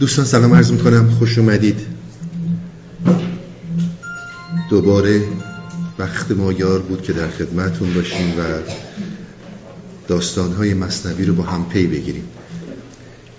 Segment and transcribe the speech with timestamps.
[0.00, 1.10] دوستان سلام عرض می‌کنم.
[1.10, 1.80] خوش اومدید.
[4.70, 5.22] دوباره
[5.98, 8.42] وقت ما یار بود که در خدمتون باشیم و
[10.08, 12.24] داستانهای مصنوی رو با هم پی بگیریم.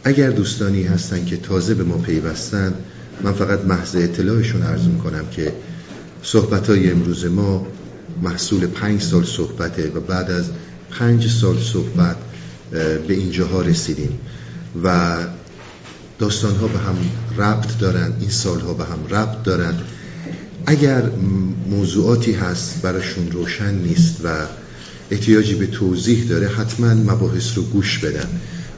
[0.03, 2.73] اگر دوستانی هستن که تازه به ما پیوستن
[3.23, 5.53] من فقط محض اطلاعشون عرض می‌کنم که
[6.23, 7.67] صحبت های امروز ما
[8.21, 10.45] محصول پنج سال صحبته و بعد از
[10.91, 12.15] پنج سال صحبت
[13.07, 14.19] به اینجاها رسیدیم.
[14.83, 15.17] و
[16.19, 16.95] داستان ها به هم
[17.37, 19.73] ربط دارن این سال ها به هم ربط دارن.
[20.65, 21.03] اگر
[21.69, 24.29] موضوعاتی هست براشون روشن نیست و
[25.11, 28.27] احتیاجی به توضیح داره حتما مباحث رو گوش بدن.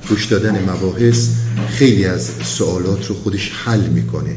[0.09, 1.27] گوش دادن مباحث
[1.69, 4.35] خیلی از سوالات رو خودش حل می‌کنه.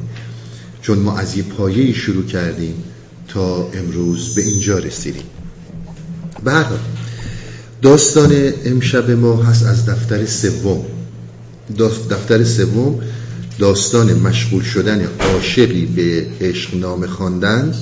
[0.83, 2.75] چون ما از یه پایه شروع کردیم
[3.29, 5.25] تا امروز به اینجا رسیدیم.
[6.45, 6.65] به
[7.83, 10.96] داستان امشب ما هست از دفتر سوم.
[12.11, 13.01] دفتر سوم
[13.59, 17.75] داستان مشغول شدن عاشقی به عشقنامه خواندن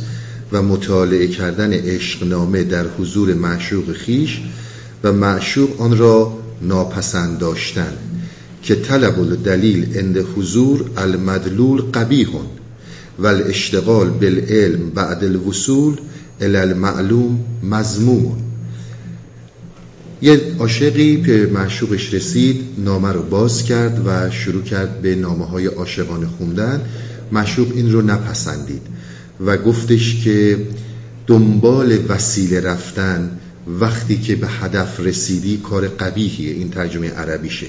[0.53, 4.41] و مطالعه کردن عشقنامه در حضور معشوق خیش
[5.05, 7.93] و معشوق آن را ناپسند داشتن
[8.63, 12.47] که طلب الدلیل عند حضور المدلول قبیهون
[13.19, 15.97] و الاشتغال بالعلم بعد الوصول
[16.41, 18.37] الى المعلوم مزموم
[20.25, 25.67] یه عاشقی به معشوقش رسید نامه رو باز کرد و شروع کرد به نامه های
[25.67, 26.81] عاشقانه خوندن.
[27.33, 28.83] معشوق این رو نپسندید
[29.47, 30.59] و گفتش که
[31.27, 33.31] دنبال وسیله رفتن
[33.81, 37.67] وقتی که به هدف رسیدی کار قبیحیه این ترجمه عربیشه.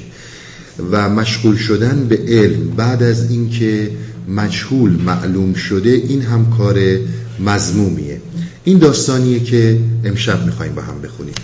[0.92, 2.70] و مشغول شدن به علم.
[2.70, 3.92] بعد از اینکه
[4.28, 7.00] مجهول معلوم شده این هم کار
[7.40, 8.22] مزمومیه
[8.64, 11.36] این داستانیه که امشب می‌خوایم با هم بخونیم.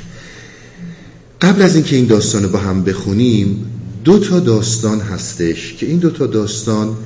[1.41, 3.65] قبل از اینکه این داستان رو با هم بخونیم
[4.03, 6.97] دو تا داستان هستش که این دو تا داستان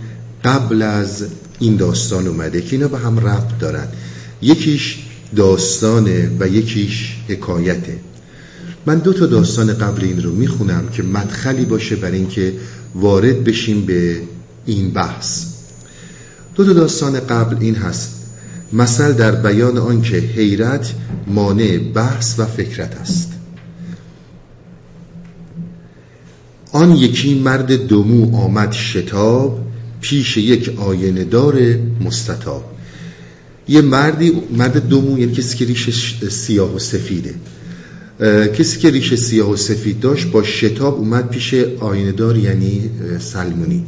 [0.44, 1.25] قبل از
[1.59, 3.88] این داستان اومده که اینا با هم ربط دارن.
[4.42, 4.97] یکیش
[5.36, 7.99] داستانه و یکیش حکایته.
[8.86, 12.54] من دو تا داستان قبل این رو می‌خونم که مدخلی باشه برای اینکه
[12.95, 14.21] وارد بشیم به
[14.65, 15.45] این بحث.
[16.55, 18.11] دو تا داستان قبل این هست.
[18.73, 20.93] مثل در بیان آنکه حیرت
[21.27, 23.35] مانع بحث و فکرت است.
[26.75, 29.59] آن یکی مرد دمو آمد شتاب
[30.02, 31.59] پیش یک آینه دار
[32.02, 32.63] مستطاب.
[33.67, 35.89] یه مردی مرد دومو یعنی کسی که ریش
[36.30, 37.36] سیاه و سفیده.
[38.58, 43.86] کسی که ریش سیاه و سفید داشت با شتاب اومد پیش آیندار یعنی سلمونی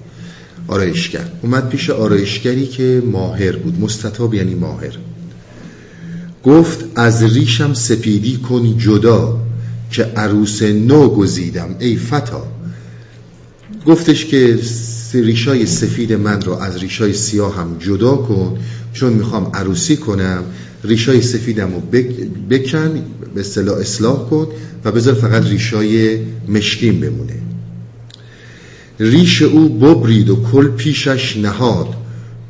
[0.67, 1.31] آرایشگر.
[1.41, 3.79] اومد پیش آرایشگری که ماهر بود.
[3.79, 4.97] مستطاب یعنی ماهر.
[6.43, 9.39] گفت از ریشم سپیدی کن جدا
[9.91, 11.75] که عروس نو گزیدم.
[11.79, 12.56] ای فتا
[13.87, 14.59] گفتش که
[15.13, 18.57] ریشای سفید من رو از ریشای سیاه هم جدا کن
[18.93, 20.43] چون می‌خوام عروسی کنم
[20.83, 23.01] ریشای سفیدم رو بکن
[23.35, 24.47] به اصطلاح اصلاح کن
[24.85, 27.33] و بذار فقط ریشای مشکین بمونه.
[28.99, 31.87] ریش او ببرید و کل پیشش نهاد.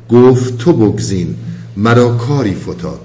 [0.08, 1.34] گفت تو بگزین
[1.76, 3.00] مرا کاری فتاد.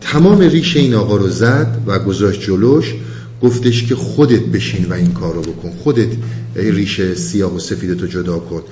[0.00, 2.94] تمام ریش این آقا رو زد و گذاشت جلوش
[3.42, 5.70] گفتش که خودت بشین و این کار رو بکن.
[5.70, 6.08] خودت
[6.54, 8.62] ریش سیاه و سفیدتو جدا کن.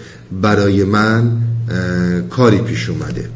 [0.42, 1.42] برای من
[2.30, 3.30] کاری پیش اومده.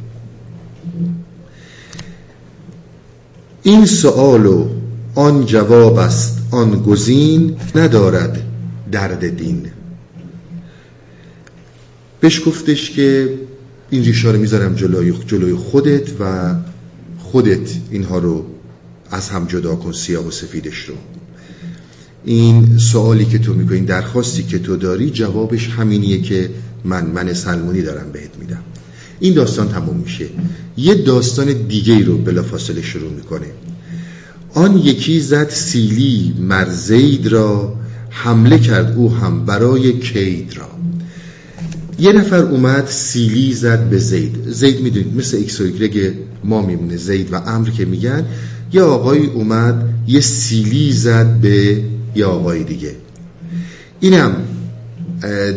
[3.62, 4.68] این سوال و
[5.14, 8.42] آن جواب است آن گزین ندارد
[8.92, 9.66] درد دین.
[12.20, 13.38] بهش گفتش که
[13.90, 16.54] این ریشه رو می‌ذارم جلوی, جلوی خودت و
[17.18, 18.44] خودت اینها رو
[19.10, 20.94] از هم جدا کن سیاه و سفیدش رو.
[22.24, 26.50] این سوالی که تو می‌کنی درخواستی که تو داری جوابش همینیه که
[26.84, 28.62] من من سلمونی دارم بهت میدم.
[29.20, 30.26] این داستان تموم میشه.
[30.76, 33.46] یه داستان دیگه رو بلافاصله شروع می‌کنه.
[34.54, 37.74] آن یکی زد سیلی‌ای مر زید را
[38.10, 40.68] حمله کرد او هم برای کید را.
[41.98, 44.36] یه نفر اومد سیلی زد به زید.
[44.48, 45.64] زید می‌دونید مثل X و
[46.44, 48.26] ما میمونه زید و عمرو که میگن
[48.72, 51.82] یه آقای اومد یه سیلی زد به
[52.14, 52.96] یه آقای دیگه.
[54.00, 54.34] اینم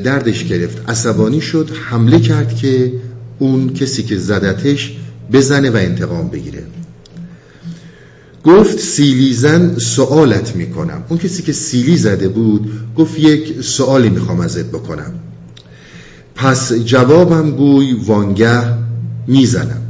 [0.04, 0.90] دردش گرفت.
[0.90, 2.92] عصبانی شد حمله کرد که
[3.40, 4.96] اون کسی که زدتش
[5.31, 6.63] بزنه و انتقام بگیره.
[8.44, 11.04] گفت سیلی زن سوالت می‌کنم.
[11.10, 15.13] اون کسی که سیلی زده بود گفت یک سوالی می‌خوام ازت بکنم.
[16.36, 18.63] پس جوابم گوی وانگه
[19.28, 19.81] می‌زنم.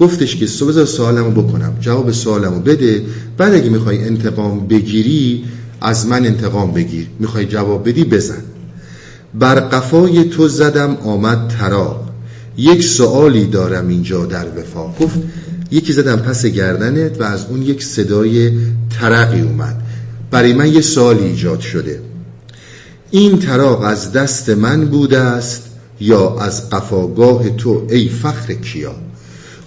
[0.00, 1.76] گفتش که بذار سوالمو بکنم.
[1.80, 3.02] جواب سوالمو بده.
[3.38, 5.44] بعد اگه می‌خوای انتقام بگیری
[5.82, 7.06] از من انتقام بگیر.
[7.18, 8.42] می‌خوای جواب بدی؟ بزن.
[9.34, 12.00] بر قفای تو زدم آمد تراغ
[12.56, 14.86] یک سوالی دارم اینجا در وفا.
[15.00, 15.18] گفت
[15.70, 18.52] یکی زدم پس گردنت و از اون یک صدای
[19.00, 19.76] ترقی اومد.
[20.30, 22.00] برای من یه سوالی ایجاد شده.
[23.10, 25.62] این تراغ از دست من بوده است
[26.00, 28.94] یا از قفاگاه تو؟ ای فخر کیا!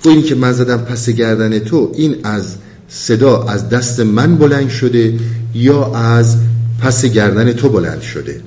[0.06, 2.56] و این که من زدم پس گردن تو این از
[2.90, 5.20] صدا از دست من بلند شده
[5.54, 6.38] یا از
[6.82, 8.42] پس گردن تو بلند شده.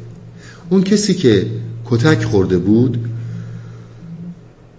[0.70, 1.46] اون کسی که
[1.84, 2.98] کتک خورده بود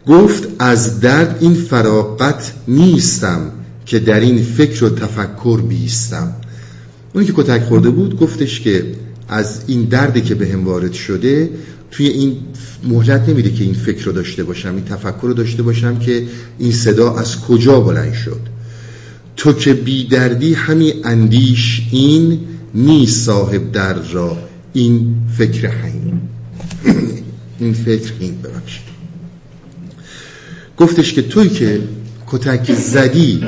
[0.08, 3.52] گفت از درد این فراقت نیستم
[3.86, 6.34] که در این فکر و تفکر بیستم.
[7.14, 8.86] اونی که کتک خورده بود گفتش که
[9.28, 11.50] از این دردی که به هم وارد شده
[11.92, 12.38] توی این
[12.84, 16.24] مهلت نمیده که این فکر رو داشته باشم این تفکر رو داشته باشم که
[16.60, 18.42] این صدا از کجا بلند شد.
[19.40, 22.40] تو که بی دردی همی اندیش این
[22.76, 24.38] نیست صاحب درد را.
[24.74, 26.22] این فکر هین
[27.60, 28.84] این فکر این ببخشید.
[30.78, 31.82] گفتش که توی که
[32.28, 33.44] کتک زدی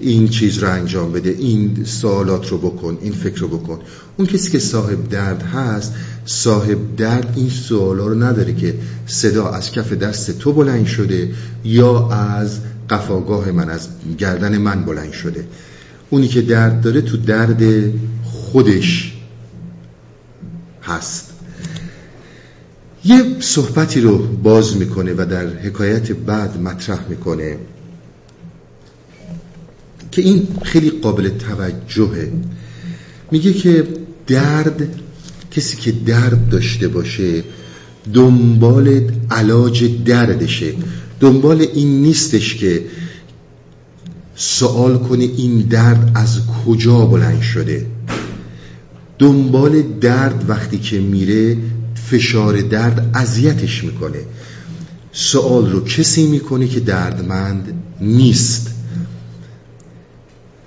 [0.00, 3.78] این چیز رو انجام بده این سوالات رو بکن این فکر رو بکن.
[4.16, 5.94] اون کسی که صاحب درد هست
[6.26, 8.74] صاحب درد این سوالا رو نداره که
[9.06, 11.30] صدا از کف دست تو بلند شده
[11.64, 12.58] یا از
[12.90, 13.88] قفاگاه من از
[14.18, 15.44] گردن من بلند شده.
[16.10, 17.62] اونی که درد داره تو درد
[18.22, 19.12] خودش
[20.82, 21.32] هست.
[23.04, 27.58] یه صحبتی رو باز می‌کنه و در حکایت بعد مطرح می‌کنه
[30.10, 32.32] که این خیلی قابل توجهه.
[33.30, 33.86] میگه که
[34.26, 34.88] درد
[35.50, 37.44] کسی که درد داشته باشه
[38.14, 40.74] دنبال علاج دردشه.
[41.22, 42.84] دنبال این نیستش که
[44.36, 47.86] سوال کنه این درد از کجا بلند شده.
[49.18, 51.56] دنبال درد وقتی که میره
[51.94, 54.18] فشار درد اذیتش می‌کنه.
[55.12, 58.70] سوال رو کسی می‌کنه که دردمند نیست.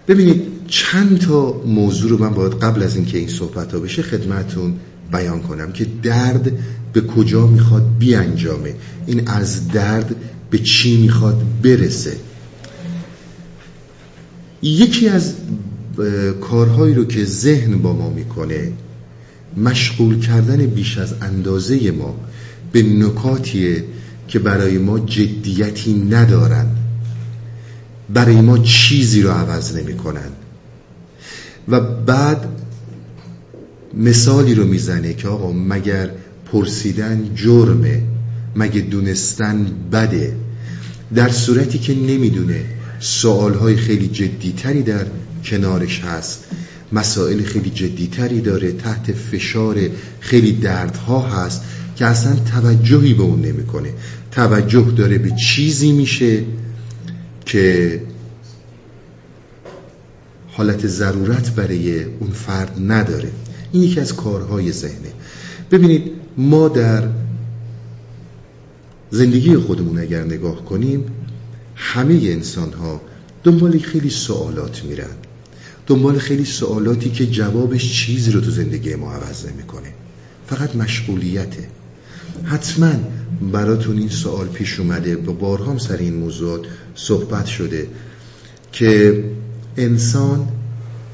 [0.08, 4.74] ببینید چند تا موضوع رو من باید قبل از اینکه این صحبت ها بشه خدمتون
[5.12, 6.52] بیان کنم که درد
[6.94, 8.74] به کجا می‌خواد بیانجامه.
[9.08, 10.16] این از درد
[10.50, 12.18] به چی می‌خواد برسه.
[14.62, 15.34] یکی از
[16.42, 18.72] کارهایی رو که ذهن با ما می‌کنه
[19.58, 22.16] مشغول کردن بیش از اندازه ما
[22.72, 23.84] به نکاتیه
[24.28, 26.68] که برای ما جدیتی ندارن.
[28.14, 30.30] برای ما چیزی رو عوض نمی کنن
[31.68, 32.46] و بعد
[33.94, 36.10] مثالی رو می‌زنه که آقا مگر
[36.52, 38.02] پرسیدن جرمه؟
[38.56, 40.36] مگه دونستن بده؟
[41.16, 42.66] در صورتی که نمی‌دونه.
[43.00, 45.06] سوالهای خیلی جدیتری در
[45.44, 46.44] کنارش هست.
[46.92, 49.78] مسائل خیلی جدیتری داره تحت فشار
[50.20, 51.62] خیلی دردها هست
[51.96, 53.90] که اصلا توجهی به اون نمی‌کنه.
[54.32, 56.44] توجه داره به چیزی میشه
[57.46, 58.02] که
[60.48, 63.32] حالت ضرورت برای اون فرد نداره.
[63.72, 65.12] این یکی از کارهای ذهنه.
[65.72, 67.04] ببینید ما در
[69.12, 71.06] زندگی خودمون اگر نگاه کنیم
[71.76, 73.02] همه انسان ها
[73.44, 75.10] دنبال خیلی سوالات میرن.
[75.88, 79.94] دنبال خیلی سوالاتی که جوابش چیزی رو تو زندگی ما عوض نمی‌کنه.
[80.48, 81.68] فقط مشغولیته.
[82.44, 82.92] حتما
[83.52, 86.60] براتون این سوال پیش اومده با بارهام سر این موضوع
[86.96, 87.88] صحبت شده
[88.72, 89.24] که
[89.78, 90.48] انسان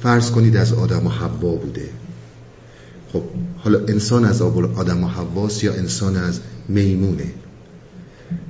[0.03, 1.89] فرض کنید از آدم و حوا بوده.
[3.13, 3.23] خب
[3.57, 7.33] حالا انسان از آدم و حواس یا انسان از میمونه؟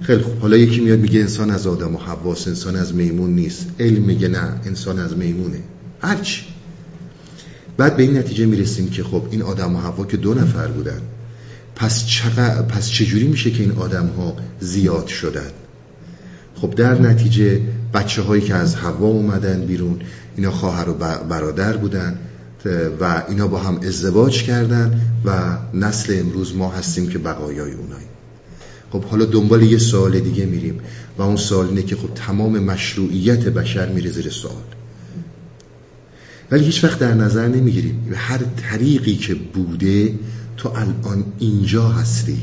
[0.02, 3.68] خیلی خب حالا یکی میاد میگه انسان از آدم و حواس انسان از میمون نیست.
[3.80, 5.60] علم میگه نه انسان از میمونه.
[6.02, 6.42] هرچی.
[7.78, 11.02] بعد به این نتیجه می‌رسیم که خب این آدم و حوا که دو نفر بودن
[11.76, 15.52] پس, چقدر پس چجوری میشه که این آدم ها زیاد شدن؟
[16.56, 17.62] خب در نتیجه
[17.94, 20.00] بچه هایی که از هوا اومدن بیرون
[20.36, 20.94] اینا خواهر و
[21.30, 22.20] برادر بودن
[23.00, 28.06] و اینا با هم ازدواج کردن و نسل امروز ما هستیم که بقایای اونایی
[28.92, 30.80] خب حالا دنبال یه سوال دیگه میریم.
[31.18, 34.64] و اون سوال اینه که خب تمام مشروعیت بشر میره زیر سوال.
[36.52, 38.14] ولی هیچ وقت در نظر نمی‌گیریم.
[38.16, 40.14] هر طریقی که بوده
[40.58, 42.38] تو الان اینجا هستی.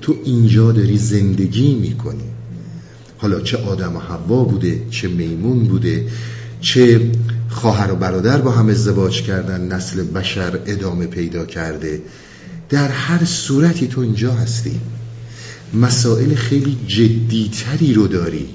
[0.00, 2.30] تو اینجا داری زندگی می‌کنی.
[3.18, 6.06] حالا چه آدم و حوا بوده چه میمون بوده
[6.60, 7.10] چه
[7.48, 12.02] خواهر و برادر با هم ازدواج کردن نسل بشر ادامه پیدا کرده.
[12.68, 14.80] در هر صورتی تو اینجا هستی.
[15.74, 18.46] مسائل خیلی جدیتری رو داری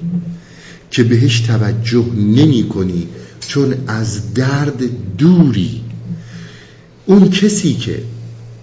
[0.91, 3.07] که بهش توجه نمی کنی
[3.47, 4.83] چون از درد
[5.17, 5.81] دوری.
[7.05, 8.03] اون کسی که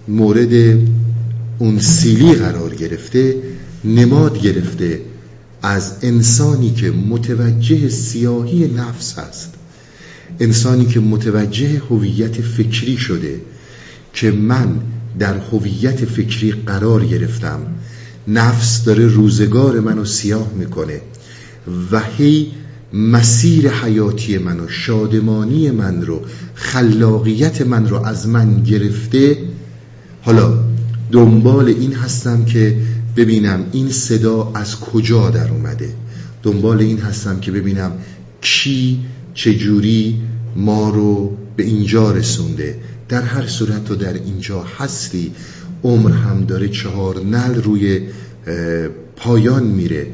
[0.07, 0.77] مورد
[1.59, 3.35] اون سیلی قرار گرفته
[3.83, 5.01] نماد گرفته
[5.61, 9.53] از انسانی که متوجه سیاهی نفس هست
[10.39, 13.41] انسانی که متوجه هویت فکری شده
[14.13, 14.81] که من
[15.19, 17.59] در هویت فکری قرار گرفتم
[18.27, 21.01] نفس داره روزگار منو سیاه می‌کنه
[21.91, 22.51] و هی
[22.93, 26.21] مسیر حیاتی منو شادمانی من رو
[26.55, 29.37] خلاقیت من رو از من گرفته.
[30.21, 30.63] حالا
[31.11, 32.77] دنبال این هستم که
[33.15, 35.93] ببینم این صدا از کجا در اومده.
[36.43, 37.91] دنبال این هستم که ببینم
[38.41, 38.99] کی
[39.33, 40.21] چجوری
[40.55, 42.79] ما رو به اینجا رسونده.
[43.09, 45.31] در هر صورت تو در اینجا هستی.
[45.83, 48.01] عمر هم داره چهار نل روی
[49.15, 50.07] پایان میره.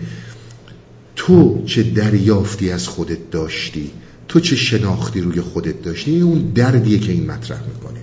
[1.15, 3.91] تو چه دریافتی از خودت داشتی؟
[4.27, 7.99] تو چه شناختی روی خودت داشتی؟ اون دردیه که این مطرح می‌کنه.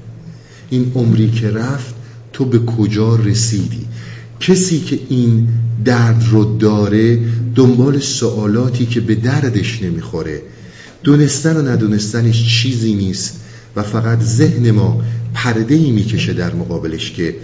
[0.71, 1.95] این عمری که رفت
[2.33, 3.87] تو به کجا رسیدی؟
[4.41, 5.49] کسی که این
[5.85, 7.21] درد رو داره
[7.55, 10.43] دنبال سوالاتی که به دردش نمی‌خوره.
[11.03, 13.41] دونستن و ندونستنش چیزی نیست
[13.77, 15.03] و فقط ذهن ما
[15.35, 17.35] پرده ای می‌کشه در مقابلش که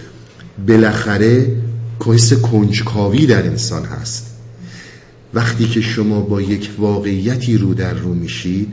[0.68, 1.56] بالاخره
[2.06, 4.26] حس کنجکاوی در انسان هست.
[5.34, 8.68] وقتی که شما با یک واقعیتی رو در رو میشید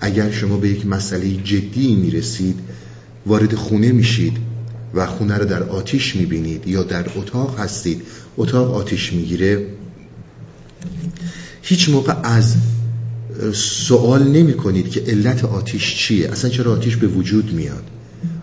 [0.00, 2.58] اگر شما به یک مسئله جدی می‌رسید
[3.26, 4.36] وارد خونه میشید
[4.94, 8.02] و خونه رو در آتیش می‌بینید یا در اتاق هستید
[8.36, 9.66] اتاق آتیش می‌گیره
[11.62, 12.54] هیچ موقع از
[13.54, 17.84] سوال نمی کنید که علت آتیش چیه اصلا چرا آتیش به وجود میاد.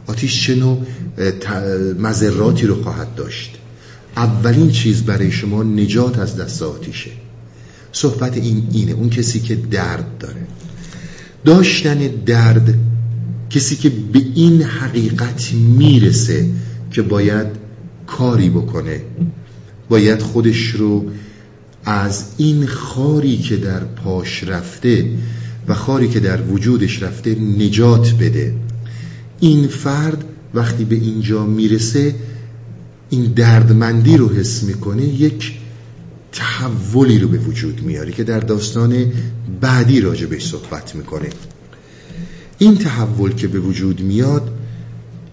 [0.10, 0.78] آتیش چه نوع
[2.00, 3.56] مذراتی رو خواهد داشت.
[4.18, 7.10] اولین چیز برای شما نجات از دست آتیشه.
[7.92, 10.48] صحبت این اینه اون کسی که درد داره.
[11.46, 12.74] داشتن درد
[13.50, 16.46] کسی که به این حقیقت می‌رسه
[16.92, 17.48] که باید
[18.08, 19.02] کاری بکنه.
[19.90, 21.06] باید خودش رو
[21.86, 25.06] از این خاری که در پاش رفته
[25.68, 28.54] و خاری که در وجودش رفته نجات بده.
[29.40, 32.16] این فرد وقتی به اینجا می‌رسه
[33.10, 35.54] این دردمندی رو حس می‌کنه یک
[36.32, 39.06] تحولی رو به وجود میاره که در داستان
[39.62, 41.30] بعدی راجع بهش صحبت می‌کنه.
[42.58, 44.52] این تحول که به وجود میاد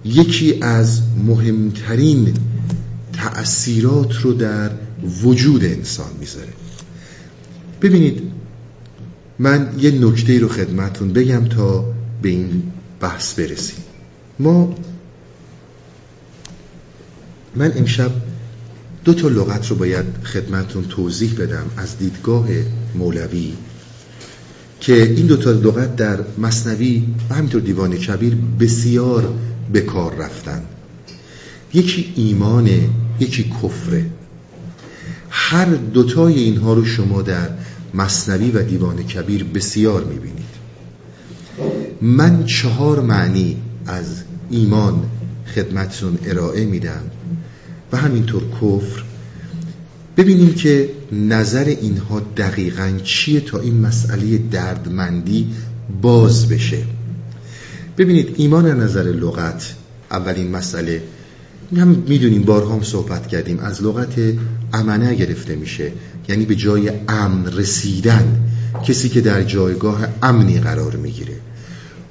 [0.05, 2.35] یکی از مهمترین
[3.13, 4.71] تأثیرات رو در
[5.23, 6.53] وجود انسان می‌ذاره.
[7.83, 8.23] ببینید
[9.39, 12.63] من یه نکته رو خدمتون بگم تا به این
[13.01, 13.85] بحث برسیم.
[14.39, 14.75] ما
[17.57, 18.11] من امشب
[19.05, 22.47] دو تا لغت رو باید خدمتون توضیح بدم از دیدگاه
[22.95, 23.53] مولوی
[24.81, 29.35] که این دو تا لغت در مصنوی و همینطور دیوان کبیر بسیار
[29.73, 30.63] به کار رفتن.
[31.75, 32.89] یکی ایمانه
[33.21, 34.07] یکی کفره
[35.31, 37.49] هر دوتای اینها رو شما در
[37.95, 40.47] مصنوی و دیوان کبیر بسیار می‌بینید.
[42.03, 45.03] من چهار معنی از ایمان
[45.55, 47.03] خدمتتون ارائه میدم.
[47.93, 49.03] و همینطور کفر.
[50.17, 55.51] ببینیم که نظر اینها دقیقا چیه تا این مسئله دردمندی
[56.03, 56.83] باز بشه.
[57.99, 59.75] ببینید ایمان نظر لغت
[60.11, 61.03] اولین مسئله.
[61.77, 64.15] هم می‌دونیم بارها هم صحبت کردیم از لغت
[64.73, 65.93] امنه گرفته میشه.
[66.29, 68.41] یعنی به جای امن رسیدن
[68.87, 71.35] کسی که در جایگاه امنی قرار می‌گیره.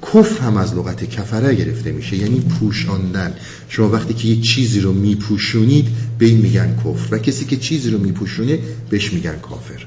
[0.02, 3.34] کف هم از لغت کفره گرفته میشه یعنی پوشاندن.
[3.68, 5.88] شما وقتی که یه چیزی رو میپوشونید
[6.18, 8.58] به این میگن کفر و کسی که چیزی رو میپوشونه
[8.90, 9.86] بهش میگن کافر.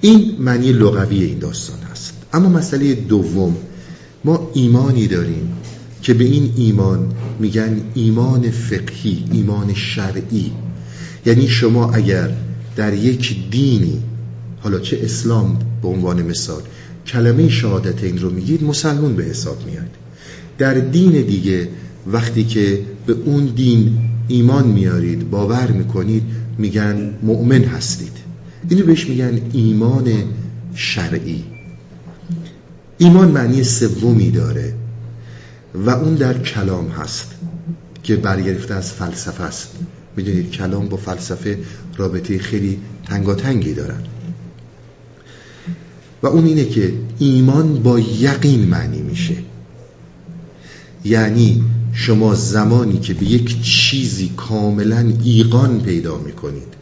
[0.00, 3.56] این معنی لغوی این داستان است اما مسئله دوم
[4.24, 5.52] ما ایمانی داریم
[6.02, 10.52] که به این ایمان میگن ایمان فقهی ایمان شرعی.
[11.26, 12.30] یعنی شما اگر
[12.76, 14.02] در یک دینی
[14.60, 16.62] حالا چه اسلام به عنوان مثال
[17.06, 19.90] کلمه شهادت این رو میگید مسلمون به حساب میاد.
[20.58, 21.68] در دین دیگه
[22.06, 26.22] وقتی که به اون دین ایمان میارید باور می‌کنید
[26.58, 28.12] میگن مؤمن هستید.
[28.68, 30.12] اینو بهش میگن ایمان
[30.74, 31.44] شرعی.
[32.98, 34.74] ایمان معنی سومی داره
[35.74, 37.34] و اون در کلام هست
[38.02, 39.68] که برگرفته از فلسفه است.
[40.16, 41.58] می‌دونید کلام با فلسفه
[41.96, 44.00] رابطه خیلی تنگاتنگی دارن.
[46.24, 49.36] و اون اینه که ایمان با یقین معنی میشه.
[51.04, 56.74] یعنی شما زمانی که به یک چیزی کاملا ایقان پیدا می‌کنید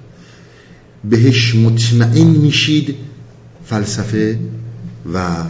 [1.04, 2.94] بهش مطمئن میشید
[3.64, 4.38] فلسفه
[5.14, 5.44] و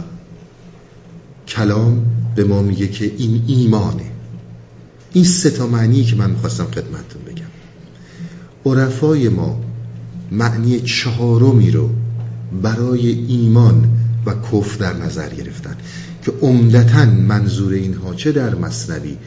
[1.47, 4.11] کلام به ما میگه که این ایمانه.
[5.13, 7.51] این سه تا معنی که من می‌خواستم خدمتتون بگم.
[8.65, 9.61] عرفای ما
[10.31, 11.89] معنی چهارمی رو
[12.61, 13.89] برای ایمان
[14.25, 15.75] و کفر در نظر گرفتن
[16.25, 19.17] که عمدتا منظور اینها چه در مصنوی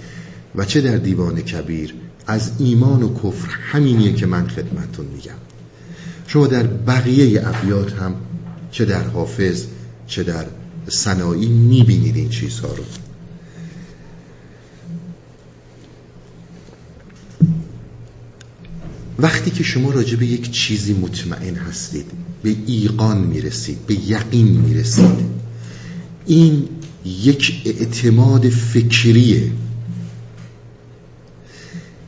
[0.54, 1.94] و چه در دیوان کبیر
[2.26, 5.38] از ایمان و کفر همینیه که من خدمتون میگم.
[6.26, 8.14] شما در بقیه ابیات هم
[8.70, 9.64] چه در حافظ
[10.06, 10.46] چه در
[10.88, 12.84] سنایی می‌بینید این چیزها رو.
[19.18, 22.06] وقتی که شما راجع به یک چیزی مطمئن هستید
[22.42, 25.36] به ایقان می‌رسید به یقین می‌رسید
[26.26, 26.68] این
[27.04, 29.52] یک اعتماد فکریه.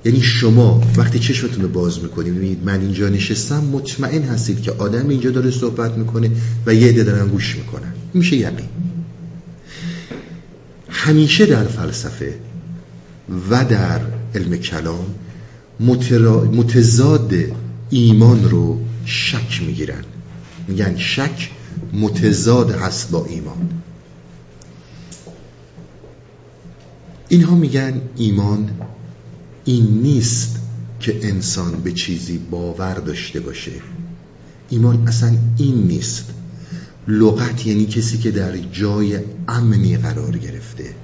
[0.04, 5.08] یعنی شما وقتی چشمتون رو باز می‌کنید می‌بینید من اینجا نشستم مطمئن هستید که آدم
[5.08, 6.30] اینجا داره صحبت می‌کنه
[6.66, 7.92] و یه عده دارن گوش می‌کنن.
[8.14, 8.68] میشه یقین.
[10.88, 12.34] همیشه در فلسفه
[13.50, 14.00] و در
[14.34, 15.06] علم کلام
[15.80, 17.34] متضاد
[17.90, 20.04] ایمان رو شک می‌گیرن.
[20.68, 21.50] میگن شک
[21.92, 23.70] متضاد هست با ایمان.
[27.28, 28.70] اینها میگن ایمان
[29.64, 30.56] این نیست
[31.00, 33.72] که انسان به چیزی باور داشته باشه.
[34.70, 36.24] ایمان اصلا این نیست.
[37.08, 39.18] لغت یعنی کسی که در جای
[39.48, 40.94] امنی قرار گرفته.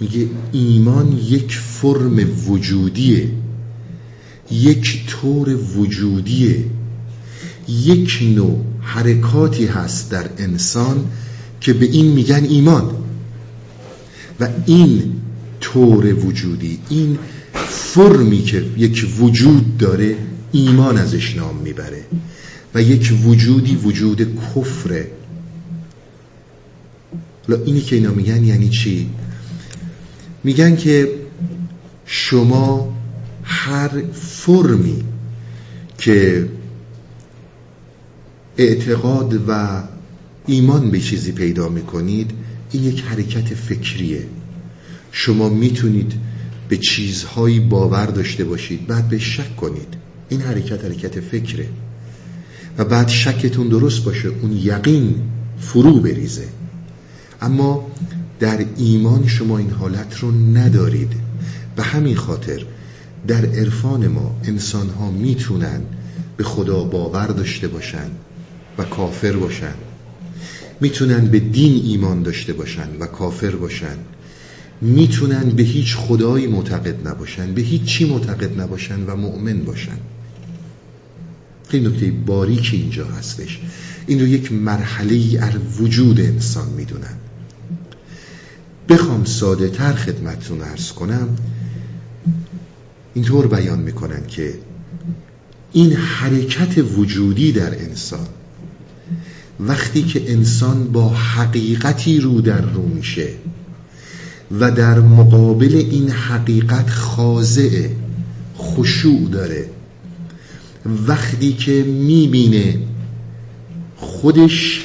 [0.00, 3.30] میگه ایمان یک فرم وجودیه
[4.50, 6.64] یک طور وجودیه
[7.68, 11.04] یک نوع حرکاتی هست در انسان
[11.60, 12.90] که به این میگن ایمان.
[14.40, 15.12] و این
[15.60, 17.18] طور وجودی این
[17.68, 20.16] فرمی که یک وجود داره
[20.52, 22.04] ایمان ازش نام می‌بره.
[22.74, 25.10] و یک وجودی وجود کفره.
[27.66, 29.10] اینی که اینا میگن یعنی چی؟
[30.44, 31.08] میگن که
[32.06, 32.94] شما
[33.42, 35.04] هر فرمی
[35.98, 36.48] که
[38.58, 39.82] اعتقاد و
[40.46, 42.30] ایمان به چیزی پیدا می‌کنید
[42.72, 44.26] این یک حرکت فکریه.
[45.12, 46.12] شما می‌تونید
[46.68, 49.94] به چیزهایی باور داشته باشید بعد به شک کنید.
[50.28, 51.68] این حرکت حرکت فکره.
[52.78, 55.14] و بعد شکتون درست باشه اون یقین
[55.58, 56.48] فرو بریزه.
[57.40, 57.86] اما
[58.40, 61.12] در ایمان شما این حالت رو ندارید.
[61.76, 62.64] به همین خاطر
[63.26, 65.80] در عرفان ما انسان ها می‌تونن
[66.36, 68.10] به خدا باور داشته باشن
[68.78, 69.74] و کافر باشن.
[70.80, 73.96] می‌تونن به دین ایمان داشته باشن و کافر باشن.
[74.80, 79.98] می‌تونن به هیچ خدایی معتقد نباشن به هیچ چی معتقد نباشن و مؤمن باشن.
[81.68, 83.60] خیلی نکته باریک اینجا هستش.
[84.06, 87.16] این رو یک مرحله ای از وجود انسان می‌دونن.
[88.88, 91.28] بخوام ساده تر خدمتتون ارز کنم
[93.14, 94.54] اینطور بیان می‌کنن که
[95.72, 98.26] این حرکت وجودی در انسان
[99.60, 103.28] وقتی که انسان با حقیقتی رو در رو میشه
[104.60, 107.88] و در مقابل این حقیقت خاضع
[108.58, 109.70] خشوع داره
[111.06, 112.78] وقتی که می‌بینه
[113.96, 114.84] خودش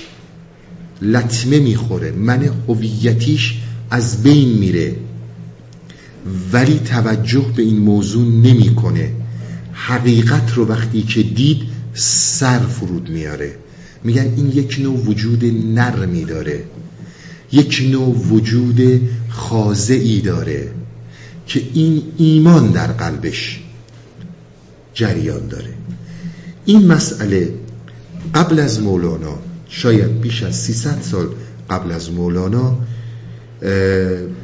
[1.02, 4.96] لطمه می‌خوره من هویتیش از بین میره.
[6.54, 9.12] ولی توجه به این موضوع نمی‌کنه.
[9.74, 11.62] حقیقت رو وقتی که دید
[11.93, 13.56] سر فرود میاره.
[14.04, 16.63] میگن این یک نوع وجود نرمی داره.
[17.52, 20.72] یک نوع وجود خاضعی داره
[21.48, 23.60] که این ایمان در قلبش
[24.93, 25.74] جریان داره.
[26.65, 27.54] این مسئله
[28.36, 31.28] قبل از مولانا شاید بیش از 300 سال
[31.69, 32.78] قبل از مولانا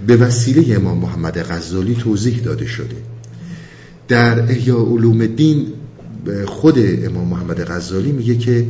[0.07, 2.95] به وسیله امام محمد غزالی توضیح داده شده.
[4.07, 5.67] در احیاء علوم دین
[6.45, 8.65] خود امام محمد غزالی میگه که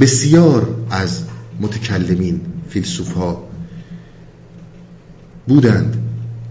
[0.00, 1.22] بسیار از
[1.60, 3.48] متکلمین فیلسوف ها
[5.48, 5.96] بودند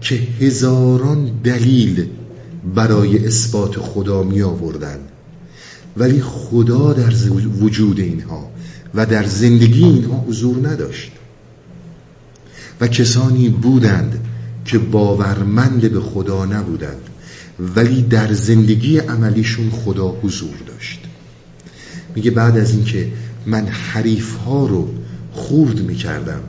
[0.00, 2.06] که هزاران دلیل
[2.74, 5.08] برای اثبات خدا می آوردند
[5.96, 7.12] ولی خدا در
[7.60, 8.50] وجود اینها
[8.94, 11.12] و در زندگی اینها حضور نداشت.
[12.80, 14.18] و کسانی بودند
[14.64, 17.00] که باورمند به خدا نبودند
[17.76, 21.00] ولی در زندگی عملیشون خدا حضور داشت.
[22.14, 23.08] میگه بعد از اینکه
[23.46, 24.88] من حریف ها رو
[25.32, 26.40] خورد می‌کردم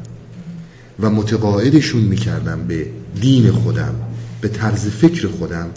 [1.00, 2.88] و متقاعدشون می‌کردم به
[3.22, 3.96] دین خودم
[4.42, 5.68] به طرز فکر خودم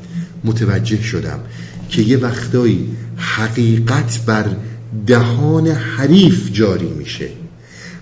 [0.44, 1.38] متوجه شدم
[1.88, 4.46] که یه وقتایی حقیقت بر
[5.06, 7.28] دهان حریف جاری میشه.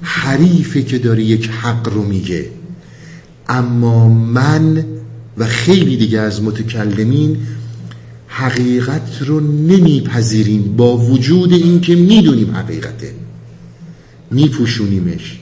[0.03, 2.51] حریفه که داره یک حق رو میگه.
[3.49, 4.85] اما من
[5.39, 7.37] و خیلی دیگه از متکلمین
[8.29, 13.15] حقیقت رو نمیپذیریم با وجود اینکه می‌دونیم حقیقته.
[14.31, 15.41] میپوشونیمش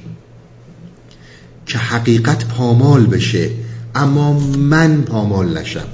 [1.66, 3.50] که حقیقت پامال بشه.
[3.94, 5.86] اما من پامال نشم.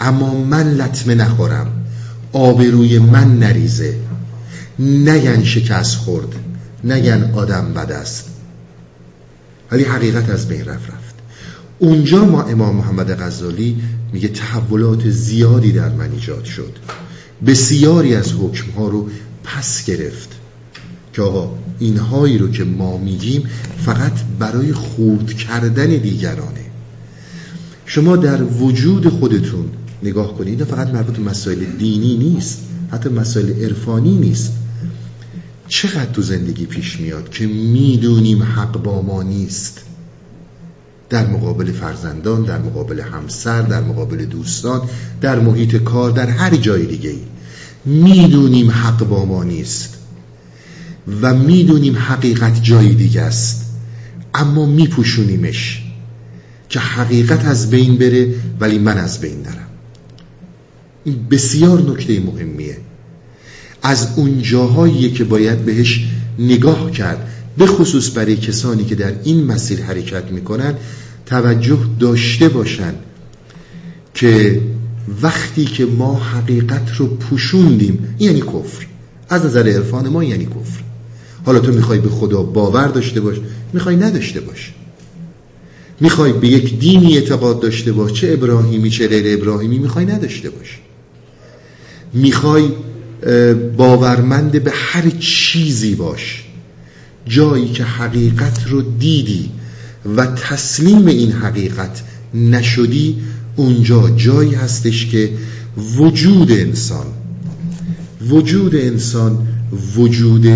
[0.00, 1.66] اما من لطمه نخورم.
[2.32, 3.94] آبروی من نریزه.
[4.78, 6.34] نگن شکست خورد.
[6.84, 8.24] نگن آدم بد است.
[9.72, 11.14] ولی حقیقت از بین رفت رفت.
[11.78, 16.76] اونجا ما امام محمد غزالی میگه تحولات زیادی در من ایجاد شد.
[17.46, 19.08] بسیاری از حکمها رو
[19.44, 20.28] پس گرفت
[21.12, 23.42] که آقا اینهایی رو که ما میگیم
[23.84, 26.64] فقط برای خورد کردن دیگرانه.
[27.86, 29.68] شما در وجود خودتون
[30.02, 32.58] نگاه کنید اینا فقط مربوط به مسائل دینی نیست
[32.90, 34.52] حتی مسائل عرفانی نیست.
[35.70, 39.80] چقدر تو زندگی پیش میاد که می‌دونیم حق با ما نیست؟
[41.10, 44.82] در مقابل فرزندان در مقابل همسر در مقابل دوستان
[45.20, 47.20] در محیط کار در هر جای دیگه ای
[47.84, 49.98] می‌دونیم حق با ما نیست
[51.22, 53.66] و می‌دونیم حقیقت جای دیگه است.
[54.34, 55.82] اما میپوشونیمش
[56.68, 59.68] که حقیقت از بین بره ولی من از بین نرم.
[61.04, 62.76] این بسیار نکته مهمیه.
[63.82, 69.44] از اون جاهایی که باید بهش نگاه کرد به خصوص برای کسانی که در این
[69.44, 70.74] مسیر حرکت می‌کنن
[71.26, 72.94] توجه داشته باشن
[74.14, 74.60] که
[75.22, 78.86] وقتی که ما حقیقت رو پوشوندیم یعنی کفر.
[79.28, 80.82] از نظر عرفان ما یعنی کفر.
[81.44, 83.36] حالا تو می‌خوای به خدا باور داشته باش
[83.72, 84.72] می‌خوای نداشته باش.
[86.00, 90.78] می‌خوای به یک دینی اعتقاد داشته باش چه ابراهیمی چه غیر ابراهیمی می‌خوای نداشته باش.
[92.14, 92.68] می‌خوای
[93.76, 96.44] باورمند به هر چیزی باش.
[97.26, 99.50] جایی که حقیقت رو دیدی
[100.16, 102.02] و تسلیم این حقیقت
[102.34, 103.16] نشدی
[103.56, 105.30] اونجا جایی هستش که
[105.96, 107.06] وجود انسان
[108.28, 109.48] وجود انسان
[109.96, 110.46] وجود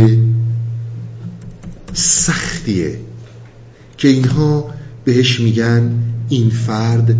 [1.92, 2.98] سختیه
[3.98, 4.70] که اینها
[5.04, 5.92] بهش میگن
[6.28, 7.16] این فرد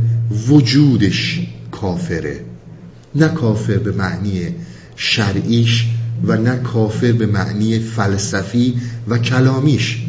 [0.49, 2.41] وجودش کافره.
[3.15, 4.55] نه کافر به معنی
[4.97, 5.87] شرعیش
[6.25, 8.75] و نه کافر به معنی فلسفی
[9.09, 10.03] و کلامیش.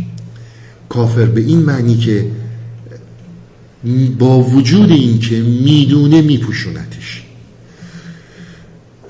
[0.89, 2.31] کافر به این معنی که
[4.19, 7.23] با وجود این که می‌دونه میپوشونتش.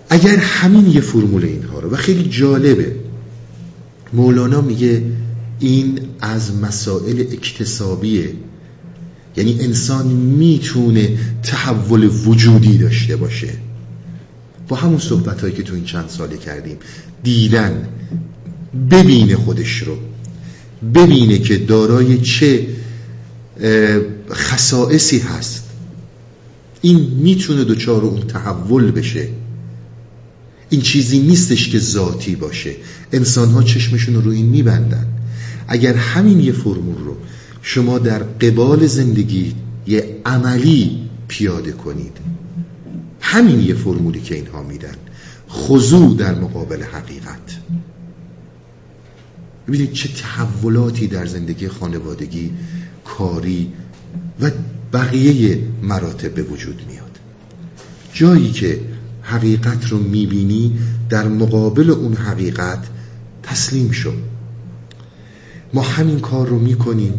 [0.09, 2.95] اگر همین یه فرمول اینها رو و خیلی جالبه.
[4.13, 5.03] مولانا میگه
[5.59, 8.29] این از مسائل اکتسابیه.
[9.37, 13.49] یعنی انسان می‌تونه تحول وجودی داشته باشه.
[14.67, 16.77] با همون صحبت هایی که تو این چند ساله کردیم
[17.23, 17.87] دیدن
[18.91, 19.97] ببینه خودش رو
[20.93, 22.67] ببینه که دارای چه
[24.31, 25.63] خصائصی هست.
[26.81, 29.27] این می‌تونه دوچار اون تحول بشه.
[30.69, 32.75] این چیزی نیستش که ذاتی باشه.
[33.11, 35.07] انسان ها چشمشون رو این میبندن.
[35.67, 37.17] اگر همین یه فرمول رو
[37.61, 39.55] شما در قبال زندگی
[39.87, 42.17] یه عملی پیاده کنید
[43.35, 44.95] همین یه فرمولی که اینها میدن.
[45.49, 47.59] خضوع در مقابل حقیقت.
[49.67, 52.51] ببینید چه تحولاتی در زندگی خانوادگی
[53.05, 53.73] کاری
[54.41, 54.51] و
[54.93, 57.19] بقیه مراتب به وجود میاد.
[58.13, 58.79] جایی که
[59.21, 62.87] حقیقت رو می‌بینی در مقابل اون حقیقت
[63.43, 64.13] تسلیم شو.
[65.73, 67.13] ما همین کار رو می‌کنیم.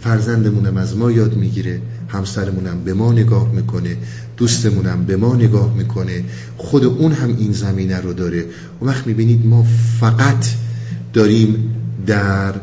[0.00, 1.80] فرزندمونم از ما یاد می‌گیره.
[2.12, 3.96] همسرمونم به ما نگاه می‌کنه
[4.36, 6.24] دوستمونم به ما نگاه می‌کنه.
[6.56, 8.44] خود اون هم این زمینه رو داره.
[8.82, 9.66] و وقت می‌بینید ما
[10.00, 10.46] فقط
[11.12, 12.54] داریم در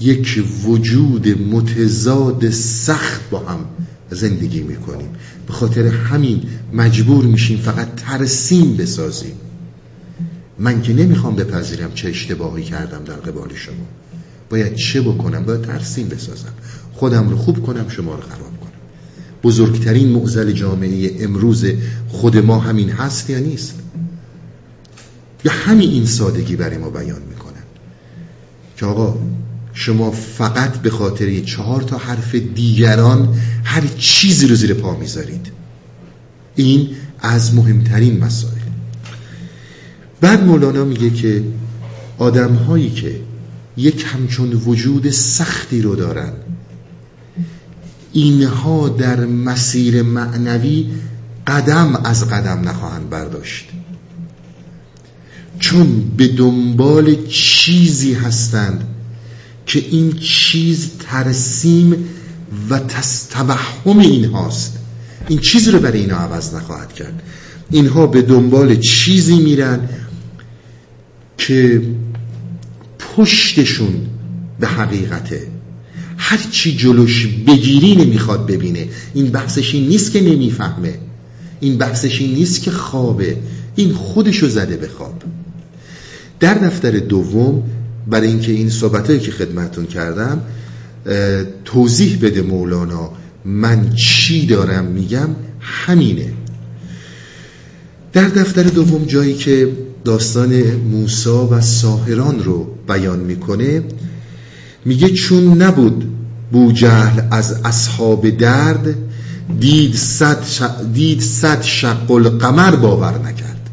[0.00, 3.58] یک وجود متضاد سخت با هم
[4.10, 5.08] زندگی می‌کنیم.
[5.46, 6.42] به خاطر همین
[6.72, 9.34] مجبور میشیم فقط ترسیم بسازیم.
[10.58, 13.86] من که نمی‌خوام بپذیرم چه اشتباهی کردم در قبال شما.
[14.50, 16.52] باید چه بکنم؟ باید ترسیم بسازم.
[16.94, 18.70] خودم رو خوب کنم شما رو خراب کنم.
[19.42, 21.64] بزرگترین معزل جامعه امروز
[22.08, 23.74] خود ما همین هست یا نیست؟
[25.44, 27.62] یا همین این سادگی برای ما بیان می‌کنن
[28.76, 29.18] که آقا
[29.74, 35.46] شما فقط به خاطر چهار تا حرف دیگران هر چیزی رو زیر پا می‌ذارید.
[36.56, 36.88] این
[37.20, 38.54] از مهمترین مسائل.
[40.20, 41.44] بعد مولانا میگه که
[42.18, 43.20] آدم هایی که
[43.76, 46.32] یک همچون وجود سختی رو دارن
[48.14, 50.86] اینها در مسیر معنوی
[51.46, 53.68] قدم از قدم نخواهند برداشت.
[55.58, 58.84] چون به دنبال چیزی هستند
[59.66, 62.08] که این چیز ترسیم
[62.70, 62.80] و
[63.30, 64.78] توهم این هاست
[65.28, 67.22] این چیزی رو برای اینا عوض نخواهد کرد.
[67.70, 69.88] اینها به دنبال چیزی میرن
[71.38, 71.82] که
[72.98, 74.06] پشتشون
[74.60, 75.53] به حقیقته
[76.16, 78.88] هر چی جلوش بگیری نمی‌خواد ببینه.
[79.14, 80.94] این بحثش این نیست که نمی‌فهمه.
[81.60, 83.36] این بحثش این نیست که خوابه.
[83.76, 85.22] این خودشو زده به خواب.
[86.40, 87.62] در دفتر دوم
[88.06, 90.40] برای اینکه این صحبتهایی که خدمتون کردم
[91.64, 93.10] توضیح بده مولانا
[93.44, 95.28] من چی دارم میگم.
[95.60, 96.32] همینه.
[98.12, 99.68] در دفتر دوم جایی که
[100.04, 103.82] داستان موسا و ساهران رو بیان می‌کنه
[104.84, 106.04] میگه چون نبود
[106.52, 108.94] بوجهل از اصحاب درد
[109.60, 110.44] دید صد,
[110.92, 113.70] دید صد شق القمر باور نکرد.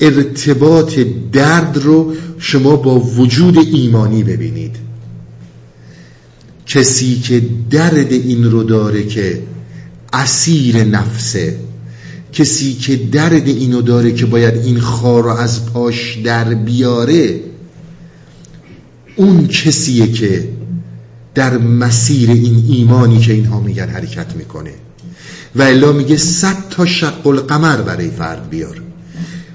[0.00, 0.98] ارتباط
[1.32, 4.76] درد رو شما با وجود ایمانی ببینید.
[6.66, 9.42] کسی که درد این رو داره که
[10.12, 11.58] اسیر نفسه
[12.32, 17.40] کسی که درد اینو داره که باید این خار رو از پاش در بیاره
[19.16, 20.48] اون کسیه که
[21.34, 24.70] در مسیر این ایمانی که اینها میگن حرکت می‌کنه.
[25.56, 28.82] و الا میگه صد تا شق القمر برای فرد بیار.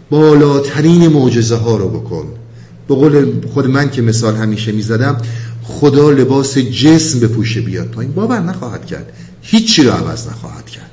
[0.09, 2.25] بالاترین معجزه ها رو بکن.
[2.87, 5.17] به قول خود من که مثال همیشه می‌زدم
[5.63, 8.13] خدا لباس جسم بپوشه بیاد پایین.
[8.13, 9.11] باور نخواهد کرد.
[9.41, 10.91] هیچی رو عوض نخواهد کرد.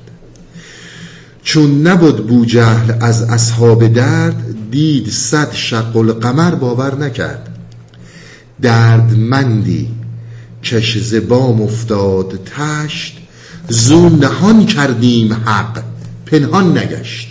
[1.43, 7.52] چون نبود بوجهل از اصحاب درد دید صد شق القمر باور نکرد.
[8.63, 9.87] دردمندی.
[10.63, 13.17] کش زبام افتاد تشت.
[13.69, 15.83] زو نهان کردیم حق
[16.25, 17.27] پنهان نگشت.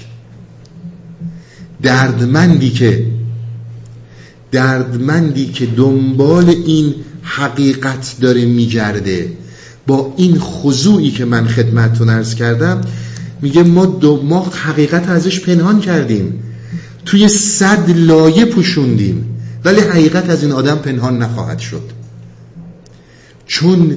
[1.82, 3.06] دردمندی که
[4.52, 9.32] دردمندی که دنبال این حقیقت داره میگرده.
[9.86, 12.80] با این خضوعی که من خدمتتون ارز کردم
[13.42, 16.42] میگه ما, دو ما حقیقت ازش پنهان کردیم.
[17.04, 19.31] توی صد لایه پوشوندیم.
[19.64, 21.82] ولی حقیقت از این آدم پنهان نخواهد شد.
[23.46, 23.96] چون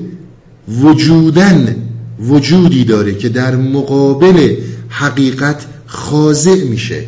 [0.67, 1.75] وجودن
[2.19, 4.55] وجودی داره که در مقابل
[4.89, 7.03] حقیقت خاضع میشه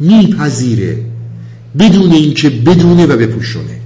[0.00, 1.04] میپذیره
[1.78, 3.80] بدون اینکه بدونه و بپوشونه.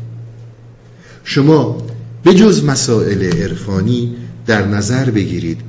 [1.24, 1.82] شما
[2.24, 4.14] به جز مسائل عرفانی
[4.46, 5.61] در نظر بگیرید.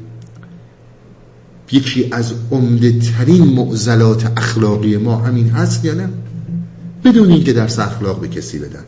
[1.71, 6.09] یکی از عمده ترین معضلات اخلاقی ما همین هست یا نه؟
[7.03, 8.83] بدون اینکه درس اخلاق به کسی بدن.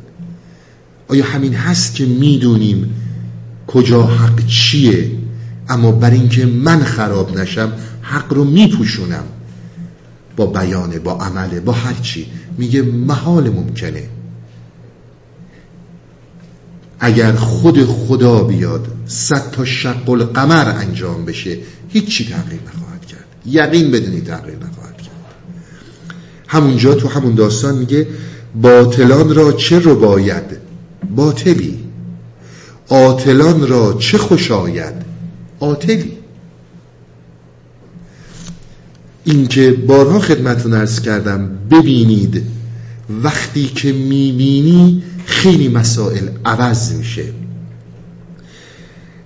[1.07, 2.95] آیا همین هست که می‌دونیم
[3.67, 5.11] کجا حق چیه؟
[5.69, 9.23] اما بر اینکه من خراب نشم حق رو میپوشونم.
[10.35, 12.27] با بیانه با عمله با هر چی.
[12.57, 14.03] میگه محال ممکنه.
[16.99, 21.57] اگر خود خدا بیاد صد تا شق القمر انجام بشه
[21.89, 23.25] هیچی تغییر نخواهد کرد.
[23.45, 24.84] یقین بدونی تغییر نخواهد
[26.47, 28.07] همونجا تو همون داستان میگه
[28.61, 30.43] باطلان را چه رو باید
[31.15, 31.79] باطلی.
[32.89, 34.93] آتلان را چه خوش آید
[35.59, 36.17] آتلی.
[39.23, 42.43] اینکه بارها خدمتون ارز کردم ببینید
[43.23, 47.25] وقتی که می‌بینی خیلی مسائل عوض میشه.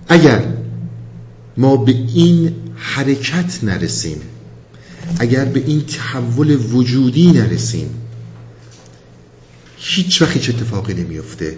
[0.08, 0.42] اگر
[1.56, 4.20] ما به این حرکت نرسیم
[5.18, 7.88] اگر به این تحول وجودی نرسیم
[9.76, 11.56] هیچ وقت هیچ اتفاقی نمیفته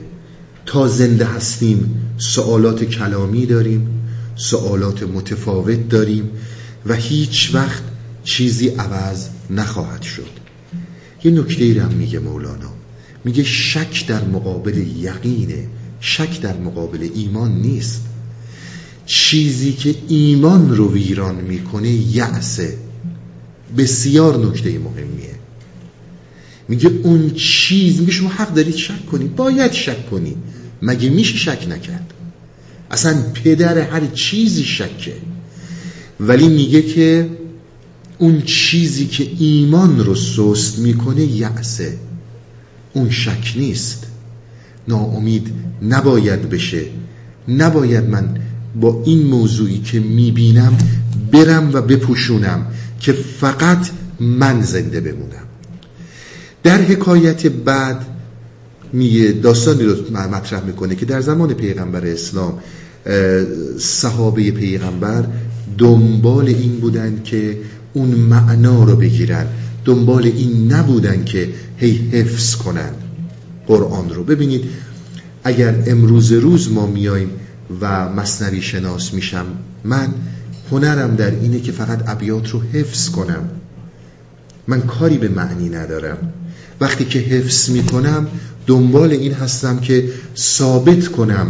[0.66, 3.88] تا زنده هستیم سوالات کلامی داریم
[4.36, 6.30] سوالات متفاوت داریم
[6.86, 7.82] و هیچ وقت
[8.24, 10.30] چیزی عوض نخواهد شد.
[11.24, 12.72] یه نکته هم میگه مولانا.
[13.24, 15.66] میگه شک در مقابل یقینه.
[16.00, 18.00] شک در مقابل ایمان نیست.
[19.06, 22.78] چیزی که ایمان رو ویران می‌کنه یعسه
[23.76, 25.34] بسیار نکته مهمیه.
[26.68, 30.36] میگه اون چیز میگه شما حق دارید شک کنی باید شک کنی
[30.82, 32.12] مگه میشه شک نکرد؟
[32.90, 35.14] اصلا پدر هر چیزی شکه.
[36.20, 37.30] ولی میگه که
[38.18, 41.98] اون چیزی که ایمان رو سست می‌کنه یعسه
[42.92, 44.06] اون شک نیست.
[44.88, 46.82] ناامید نباید بشه.
[47.48, 48.36] نباید من
[48.80, 50.78] با این موضوعی که می‌بینم
[51.32, 52.66] برم و بپوشونم.
[53.02, 55.46] که فقط من زنده بمونم.
[56.62, 58.06] در حکایت بعد
[58.92, 62.58] میگه داستانی رو مطرح می‌کنه که در زمان پیغمبر اسلام
[63.78, 65.24] صحابه پیغمبر
[65.78, 67.58] دنبال این بودن که
[67.92, 69.46] اون معنا رو بگیرن.
[69.84, 72.90] دنبال این نبودن که هی حفظ کنن
[73.66, 74.24] قرآن رو.
[74.24, 74.64] ببینید
[75.44, 77.30] اگر امروز روز ما میایم
[77.80, 79.46] و مصنوی شناس میشم
[79.84, 80.08] من
[80.72, 83.48] هنرم در اینه که فقط ابیات رو حفظ کنم.
[84.68, 86.32] من کاری به معنی ندارم.
[86.80, 88.26] وقتی که حفظ می‌کنم
[88.66, 91.46] دنبال این هستم که ثابت کنم.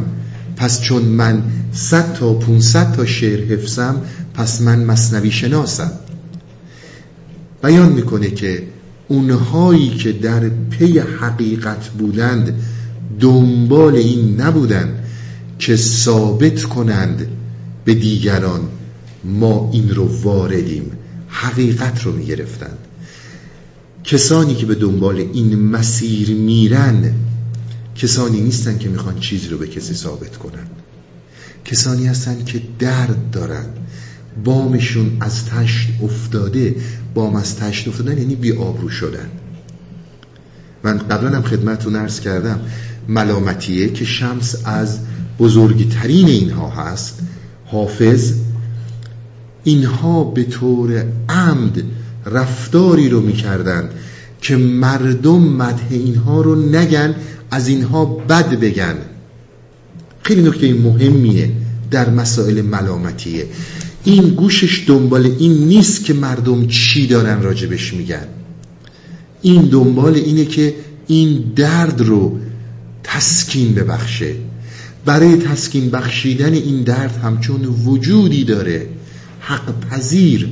[0.57, 4.03] پس چون من 100 تا 500 تا شعر حفظم
[4.35, 5.91] پس من مصنوی شناسم.
[7.63, 8.63] بیان می‌کنه که
[9.09, 12.63] اونهایی که در پی حقیقت بودند
[13.21, 15.05] دنبال این نبودند
[15.59, 17.27] که ثابت کنند
[17.85, 18.61] به دیگران.
[19.25, 20.91] ما این رو واردیم
[21.29, 22.79] حقیقت رو می‌گرفتند
[24.05, 27.15] کسانی که به دنبال این مسیر میرن
[27.97, 30.67] کسانی نیستن که می‌خوان چیزی رو به کسی ثابت کنن.
[31.65, 33.65] کسانی هستن که درد دارن.
[34.45, 36.77] بامشون از تشت افتاده.
[37.15, 39.29] بام از تشت افتادن یعنی بی آبرو شدن.
[40.85, 42.61] من قبلا هم خدمتتون عرض کردم
[43.09, 44.99] ملامتیه که شمس از
[45.39, 47.19] بزرگترین اینها هست.
[47.67, 48.33] حافظ
[49.65, 51.83] اینها به طور عمد
[52.27, 53.91] رفتاری رو می‌کردن
[54.41, 57.15] که مردم مده اینها رو نگن
[57.51, 58.95] از اینها بد بگن.
[60.23, 61.51] خیلی نکته مهمیه
[61.91, 63.47] در مسائل ملامتیه.
[64.05, 68.27] این گوشش دنبال این نیست که مردم چی دارن راجبش میگن.
[69.43, 70.75] این دنبال اینه که
[71.07, 72.39] این درد رو
[73.05, 74.35] تسکین ببخشه.
[75.05, 78.87] برای تسکین بخشیدن این درد همچون وجودی داره.
[79.43, 80.49] حق پذیر.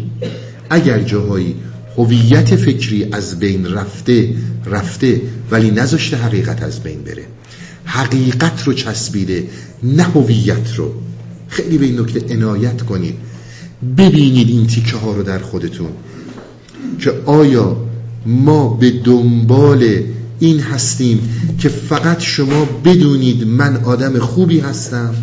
[0.71, 1.55] اگر جاهایی
[1.97, 4.35] هویت فکری از بین رفته
[4.67, 7.27] رفته ولی نذاشته حقیقت از بین بره.
[7.85, 9.49] حقیقت رو چسبیده
[9.83, 10.95] نه هویت رو.
[11.49, 13.15] خیلی به این نکته عنایت کنید.
[13.99, 15.91] ببینید این تیکه ها رو در خودتون
[16.99, 17.77] که آیا
[18.27, 20.03] ما به دنبال
[20.41, 21.21] این هستیم
[21.59, 25.15] که فقط شما بدونید من آدم خوبی هستم؟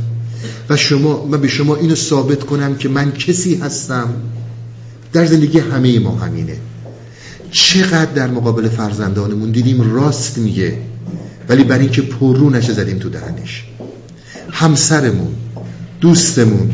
[0.69, 4.09] و شما من به شما اینو ثابت کنم که من کسی هستم.
[5.13, 6.57] در زندگی همه ما همینه.
[7.51, 10.77] چقدر در مقابل فرزندانمون دیدیم راست میگه
[11.49, 13.65] ولی برای اینکه پررو نشه زدیم تو دهنش.
[14.51, 15.35] همسرمون
[16.01, 16.73] دوستمون.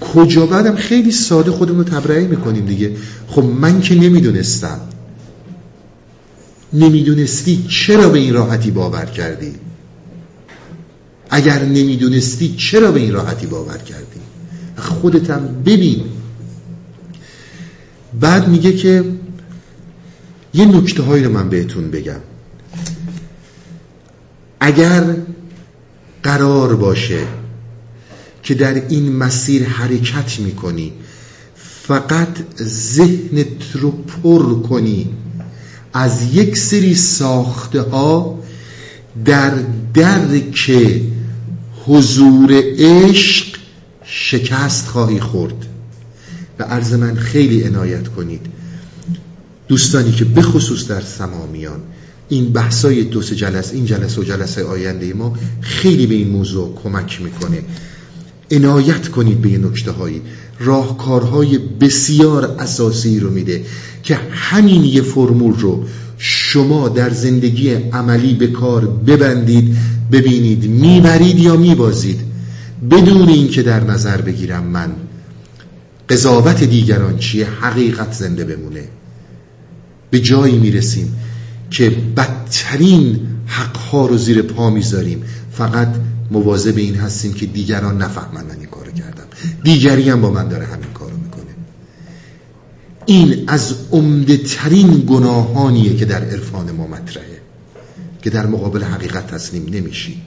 [0.00, 2.96] کجا؟ بعدم خیلی ساده خودمون رو تبرئه می‌کنیم دیگه.
[3.28, 4.80] خب من که نمی‌دونستم.
[6.72, 9.54] نمی‌دونستی چرا به این راحتی باور کردی؟
[11.30, 14.20] اگر نمی‌دونستی چرا به این راحتی باور کردی؟
[14.76, 16.04] خودتم ببین.
[18.20, 19.04] بعد میگه که
[20.54, 22.20] یه نکته هایی رو من بهتون بگم.
[24.60, 25.16] اگر
[26.22, 27.26] قرار باشه
[28.42, 30.92] که در این مسیر حرکت می‌کنی
[31.88, 35.10] فقط ذهنت رو پر کنی
[35.92, 38.38] از یک سری ساخته ها
[39.24, 39.54] در
[39.94, 40.70] درک
[41.88, 43.46] حضور عشق
[44.04, 45.66] شکست خواهی خورد.
[46.58, 48.46] و عرض من خیلی عنایت کنید.
[49.68, 51.80] دوستانی که بخصوص در سمامیان
[52.28, 56.78] این بحثای دو سه جلسه این جلسه و جلسه آینده ما خیلی به این موضوع
[56.82, 57.62] کمک می‌کنه.
[58.50, 60.22] عنایت کنید به نکته هایی
[60.60, 63.64] راهکارهای بسیار اساسی رو میده
[64.02, 65.84] که همین یه فرمول رو
[66.18, 69.76] شما در زندگی عملی به کار ببندید
[70.12, 72.20] ببینید می‌برید یا میبازید.
[72.90, 74.90] بدون اینکه در نظر بگیرم من
[76.08, 78.84] قضاوت دیگران چیه؟ حقیقت زنده بمونه.
[80.10, 81.16] به جایی می‌رسیم
[81.70, 85.22] که بدترین حقها رو زیر پا می‌ذاریم.
[85.52, 85.88] فقط
[86.30, 89.24] مواظب این هستیم که دیگران نفهمن من این کارو کردم.
[89.64, 90.92] دیگری هم با من داره همین
[93.08, 97.40] این از عمده ترین گناهانیه که در عرفان ما مطرحه
[98.22, 100.22] که در مقابل حقیقت تسلیم نمیشی.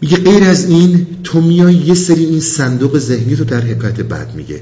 [0.00, 4.34] میگه غیر از این تو میای یه سری این صندوق ذهنی رو در حکایت بعد
[4.34, 4.60] میگه.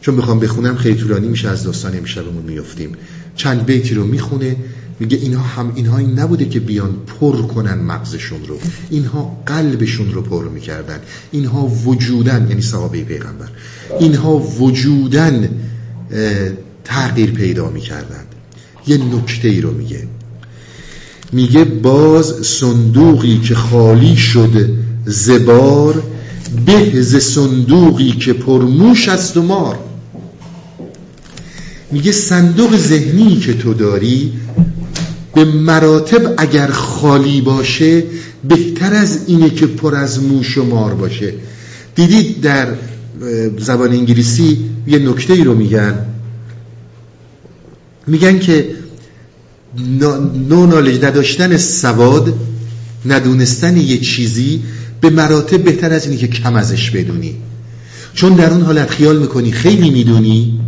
[0.00, 2.92] چون بخوام بخونم خیلی طولانی میشه از داستان امشبمون میفتیم
[3.36, 4.56] چند بیتی رو می‌خونه
[5.00, 8.58] میگه اینها هم اینها این نبوده که بیان پر کنن مغزشون رو.
[8.90, 10.98] اینها قلبشون رو پر می‌کردن.
[11.30, 13.48] اینها وجودن یعنی صحابه پیغمبر.
[14.00, 15.48] اینها وجودن
[16.84, 18.24] تغییر پیدا می‌کردن.
[18.86, 20.06] یه نکته ای رو میگه.
[21.32, 24.70] میگه باز صندوقی که خالی شد
[25.06, 26.02] زبار
[26.66, 29.78] به ز صندوقی که پرموش است و مار.
[31.90, 34.32] میگه صندوق ذهنی که تو داری
[35.34, 38.02] به مراتب اگر خالی باشه
[38.48, 41.34] بهتر از اینه که پر از موش و مار باشه.
[41.94, 42.74] دیدید در
[43.58, 46.06] زبان انگلیسی یه نکته ای رو میگن.
[48.06, 48.68] میگن که
[50.48, 52.34] نو نالج نداشتن سواد
[53.06, 54.62] ندونستن یه چیزی
[55.00, 57.36] به مراتب بهتر از اینی که کم ازش بدونی.
[58.14, 60.60] چون در اون حالت خیال می‌کنی خیلی می‌دونی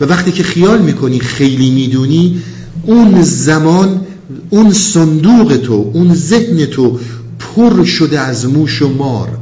[0.00, 2.42] و وقتی که خیال می‌کنی خیلی می‌دونی
[2.88, 4.00] اون زمان
[4.50, 6.98] اون صندوق تو اون ذهن تو
[7.38, 9.38] پر شده از موش و مار.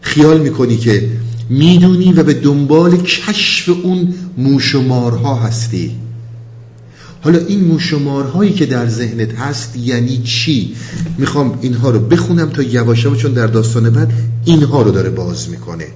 [0.00, 1.08] خیال می‌کنی که
[1.50, 5.90] می‌دونی و به دنبال کشف اون موش و مارها هستی.
[7.20, 10.74] حالا این موشمارهایی که در ذهنت هست یعنی چی؟
[11.18, 14.12] می‌خوام اینها رو بخونم تا یواشم چون در داستان بعد
[14.44, 15.86] اینها رو داره باز می‌کنه.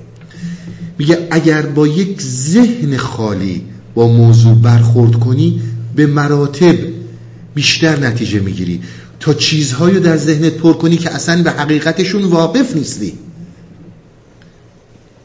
[0.99, 3.63] میگه اگر با یک ذهن خالی
[3.95, 5.61] با موضوع برخورد کنی
[5.97, 6.77] به مراتب
[7.55, 8.81] بیشتر نتیجه می‌گیری.
[9.21, 13.13] تا چیزهایی در ذهنت پر کنی که اصلا به حقیقتشون واقف نیستی.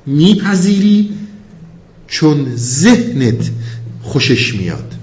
[0.05, 1.09] میپذیری
[2.07, 3.49] چون ذهنت
[4.01, 4.93] خوشش میاد.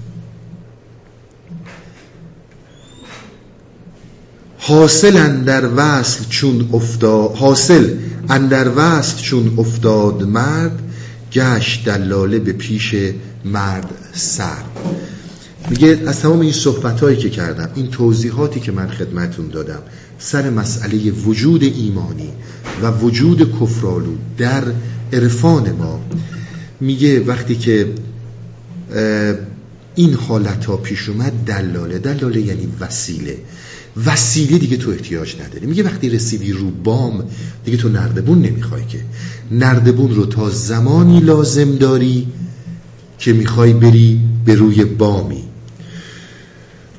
[4.67, 7.89] حاصل اندر وصل چون افتاد حاصل
[8.29, 10.79] اندر وصل چون افتاد مرد
[11.33, 12.95] گشت دلاله به پیش
[13.45, 14.63] مرد سر
[15.69, 19.79] میگه از تمام این صحبت هایی که کردم این توضیحاتی که من خدمتون دادم
[20.19, 22.29] سر مسئله وجود ایمانی
[22.81, 24.63] و وجود کفرالو در
[25.13, 25.99] عرفان ما
[26.81, 27.93] میگه وقتی که
[29.95, 31.99] این حالت ها پیش اومد دلاله.
[31.99, 33.37] دلاله یعنی وسیله.
[34.05, 35.65] وسیله دیگه تو احتیاج نداری.
[35.65, 37.23] میگه وقتی رسیدی رو بام
[37.65, 38.99] دیگه تو نردبون نمی‌خوای که.
[39.51, 42.27] نردبون رو تا زمانی لازم داری
[43.17, 45.43] که می‌خوای بری به روی بامی.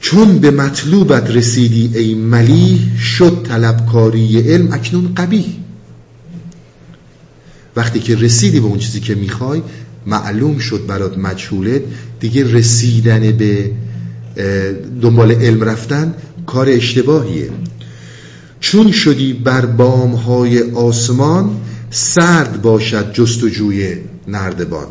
[0.00, 5.46] چون به مطلوبت رسیدی ای ملی شد طلبکاری علم اکنون قبیح.
[7.76, 9.62] وقتی که رسیدی به اون چیزی که می‌خوای
[10.06, 11.84] معلوم شد برات مجهوله
[12.20, 13.70] دیگه رسیدن به
[15.02, 16.14] دنبال علم رفتن
[16.46, 17.50] کار اشتباهیه.
[18.60, 23.96] چون شدی بر بام های آسمان سرد باشد جستجوی
[24.28, 24.86] نردبان.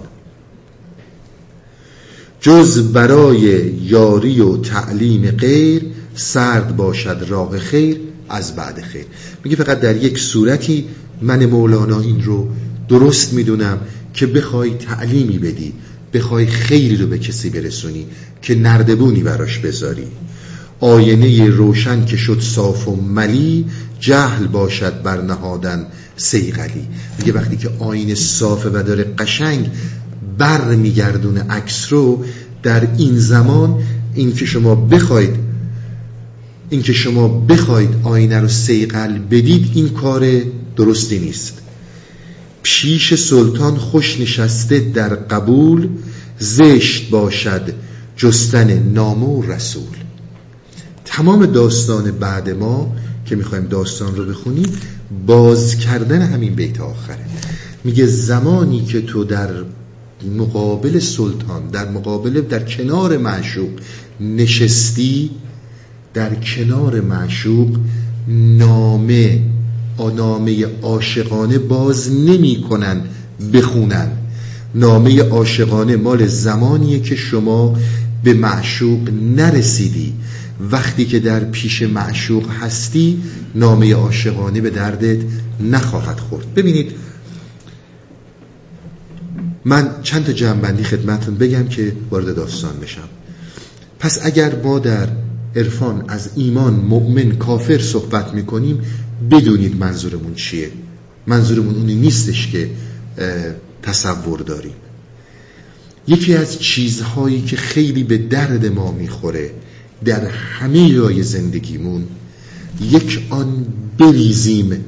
[2.42, 5.82] جز برای یاری و تعلیم غیر
[6.16, 7.98] سرد باشد راه خیر
[8.30, 9.06] از بعد خیر.
[9.44, 10.86] میگه فقط در یک صورتی
[11.22, 12.48] من مولانا این رو
[12.90, 13.78] درست می‌دونم
[14.14, 15.74] که بخوای تعلیمی بدی
[16.14, 18.06] بخوای خیری رو به کسی برسونی
[18.42, 20.08] که نردبونی براش بذاری.
[20.80, 23.66] آینه روشن که شد صاف و ملی
[24.00, 26.88] جهل باشد بر نهادن سیغلی
[27.20, 29.70] میگه وقتی که آینه صافه و داره قشنگ
[30.38, 32.26] بر میگردونه عکس رو
[32.64, 33.84] در این زمان
[34.16, 35.36] این که شما بخواید
[36.70, 40.28] این که شما بخواید آینه رو سیغل بدید این کار
[40.76, 41.62] درستی نیست.
[42.64, 45.90] پیش سلطان خوش نشسته در قبول
[46.40, 47.74] زشت باشد
[48.18, 49.96] جستن نامه و رسول.
[51.06, 54.70] تمام داستان بعد ما که می‌خوایم داستان رو بخونیم
[55.28, 57.26] باز کردن همین بیت آخره.
[57.84, 59.50] میگه زمانی که تو در
[60.38, 63.70] مقابل سلطان در مقابل در کنار معشوق
[64.20, 65.30] نشستی
[66.14, 67.78] در کنار معشوق
[68.28, 69.42] نامه
[70.00, 73.02] نامه عاشقانه باز نمی کنن
[73.54, 74.12] بخونن.
[74.76, 77.78] نامه عاشقانه مال زمانیه که شما
[78.24, 80.14] به معشوق نرسیدی.
[80.72, 83.22] وقتی که در پیش معشوق هستی
[83.56, 85.20] نامه عاشقانه به دردت
[85.60, 86.54] نخواهد خورد.
[86.54, 86.92] ببینید
[89.66, 93.10] من چند تا جنبندی خدمتون بگم که وارد داستان بشم.
[94.00, 95.08] پس اگر ما در
[95.56, 98.82] عرفان از ایمان مؤمن کافر صحبت می‌کنیم
[99.32, 100.72] بدونید منظورمون چیه.
[101.28, 102.70] منظورمون اونی نیستش که
[103.84, 104.76] تصور داریم.
[106.08, 109.52] یکی از چیزهایی که خیلی به درد ما می‌خوره
[110.06, 112.08] در همه جای زندگیمون
[112.82, 113.66] یک آن
[113.98, 114.86] بریزیم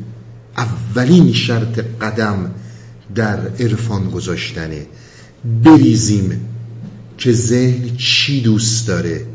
[0.58, 2.52] اولین شرط قدم
[3.16, 4.86] در عرفان گذاشتنه.
[5.64, 6.32] بریزیم
[7.18, 9.26] که ذهن چی دوست داره.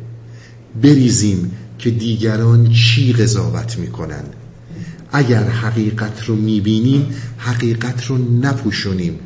[0.82, 4.24] بریزیم که دیگران چی قضاوت می‌کنن.
[5.12, 7.06] اگر حقیقت رو می‌بینیم
[7.38, 9.18] حقیقت رو نپوشونیم.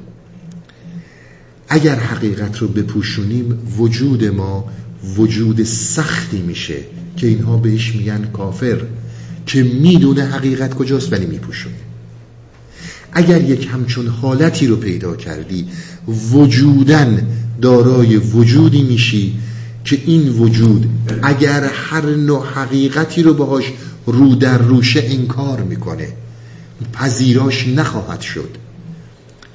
[1.69, 4.65] اگر حقیقت رو بپوشونیم وجود ما
[5.17, 6.77] وجود سختی میشه
[7.17, 8.83] که اینها بهش میگن کافر
[9.47, 11.86] که می‌دونه حقیقت کجاست ولی میپوشونه.
[13.17, 15.67] اگر یک همچون حالتی رو پیدا کردی
[16.33, 17.27] وجودن
[17.63, 19.39] دارای وجودی میشی
[19.85, 20.87] که این وجود
[21.23, 23.73] اگر هر نوع حقیقتی رو باهاش
[24.07, 26.09] رو در روشه انکار می‌کنه
[26.93, 28.51] پذیراش نخواهد شد.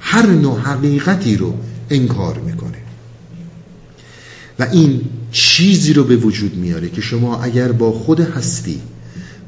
[0.00, 1.54] هر نوع حقیقتی رو
[1.90, 2.78] انکار می‌کنه.
[4.58, 5.00] و این
[5.32, 8.80] چیزی رو به وجود میاره که شما اگر با خود هستی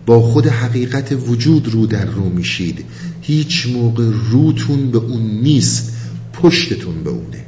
[0.06, 2.84] با خود حقیقت وجود رو در رو میشید.
[3.20, 5.92] هیچ موقع روتون به اون نیست
[6.32, 7.44] پشتتون به اونه.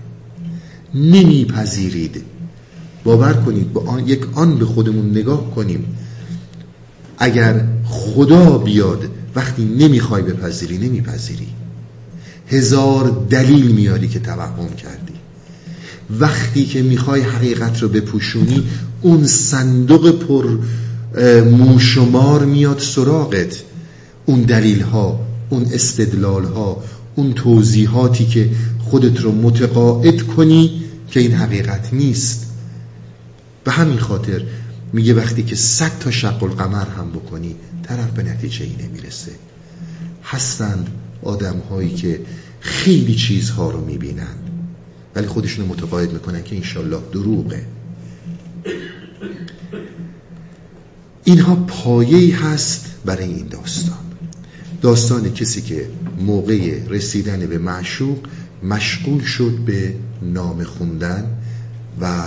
[0.95, 2.23] نمیپذیرید.
[3.05, 5.85] باور کنید با آن یک آن به خودمون نگاه کنیم.
[7.19, 11.49] اگر خدا بیاد وقتی نمی‌خوای بپذیری نمیپذیری.
[12.49, 15.13] هزار دلیل میاری که توهم کردی.
[16.21, 18.63] وقتی که می‌خوای حقیقت رو بپوشونی
[19.03, 20.59] اون صندوق پر
[21.51, 23.63] موشمار میاد سراغت.
[24.27, 26.83] اون دلیل ها اون استدلال ها
[27.15, 32.47] اون توضیحاتی که خودت رو متقاعد کنی که این حقیقت نیست.
[33.65, 34.43] به همین خاطر
[34.93, 39.33] میگه وقتی که صد تا شق القمر هم بکنی طرف به نتیجه ای نمی‌رسه.
[40.25, 40.89] هستند
[41.23, 42.21] آدم هایی که
[42.61, 44.35] خیلی چیزها رو می‌بینن
[45.15, 47.67] ولی خودشون متقاعد می‌کنن که انشالله دروغه.
[51.29, 53.99] اینها پایه‌ای هست برای این داستان.
[54.83, 58.19] داستان کسی که موقع رسیدن به معشوق
[58.63, 61.39] مشغول شد به نام خوندن
[62.01, 62.23] و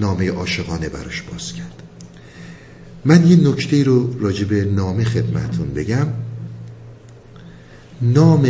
[0.00, 1.82] نامه عاشقانه براش باز کرد.
[3.04, 6.06] من یه نکته رو راجع به نامه خدمتون بگم.
[8.02, 8.48] نام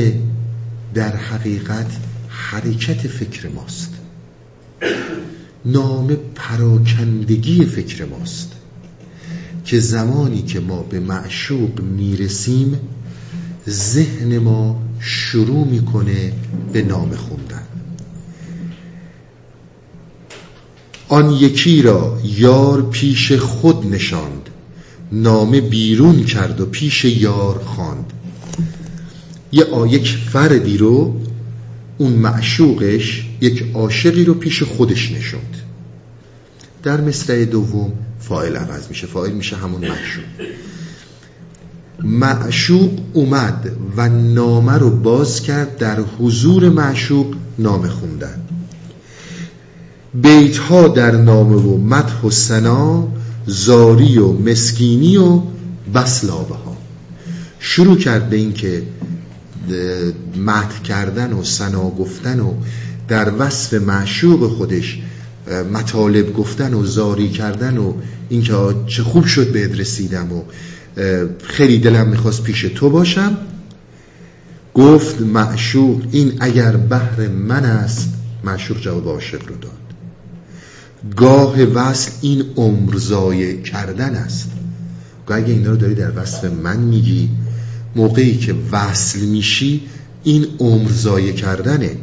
[0.94, 1.90] در حقیقت
[2.28, 3.94] حرکت فکر ماست.
[5.64, 8.52] نام پراکندگی فکر ماست
[9.64, 12.80] که زمانی که ما به معشوق می‌رسیم
[13.68, 16.32] ذهن ما شروع می‌کنه
[16.72, 17.62] به نام خوندن.
[21.08, 24.50] آن یکی را یار پیش خود نشاند
[25.12, 28.12] نامه بیرون کرد و پیش یار خواند.
[29.52, 31.20] یه یک فردی رو
[31.98, 35.56] اون معشوقش یک عاشقی رو پیش خودش نشوند.
[36.82, 39.06] در مصرع دوم فاعل عوض میشه.
[39.06, 40.24] فاعل میشه همون معشوق.
[42.02, 48.40] معشوق اومد و نامه رو باز کرد در حضور معشوق نامه خوندن.
[50.14, 53.08] بیت ها در نامه و مدح و سنا
[53.46, 55.42] زاری و مسکینی و
[55.94, 56.76] بسلابه ها
[57.60, 58.52] شروع کرد به این
[60.36, 62.54] مدح کردن و سنا گفتن و
[63.08, 64.98] در وصف معشوق خودش
[65.72, 67.92] مطالب گفتن و زاری کردن و
[68.28, 68.54] اینکه
[68.86, 70.42] چه خوب شد به رسیدم و
[71.44, 73.36] خیلی دلم می‌خواست پیش تو باشم.
[74.74, 78.08] گفت معشوق این اگر بهر من است
[78.44, 79.72] معشوق جواب عاشق رو داد.
[81.16, 82.98] گاه وصل این عمر
[83.64, 84.50] کردن است.
[85.26, 87.28] گاه اگه اینا رو داری در وصف من میگی
[87.98, 89.82] موقعی که وصل میشی
[90.24, 90.90] این عمر
[91.32, 91.96] کردنه.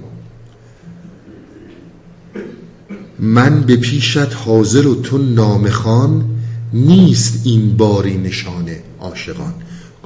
[3.19, 6.25] من به پیشت حاضر و تو نامخان
[6.73, 9.53] نیست این باری نشانه عاشقان.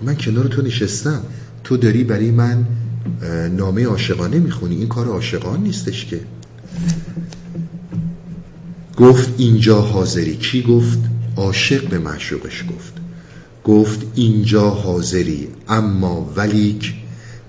[0.02, 1.22] من کنار تو نشستم.
[1.64, 2.66] تو داری برای من
[3.58, 4.76] نامه عاشقانه می‌خونی.
[4.76, 6.20] این کار عاشقان نیستش که.
[8.98, 10.36] گفت اینجا حاضری.
[10.36, 11.00] کی گفت؟
[11.36, 12.99] عاشق به معشوقش گفت.
[13.70, 16.94] گفت اینجا حاضری اما ولیک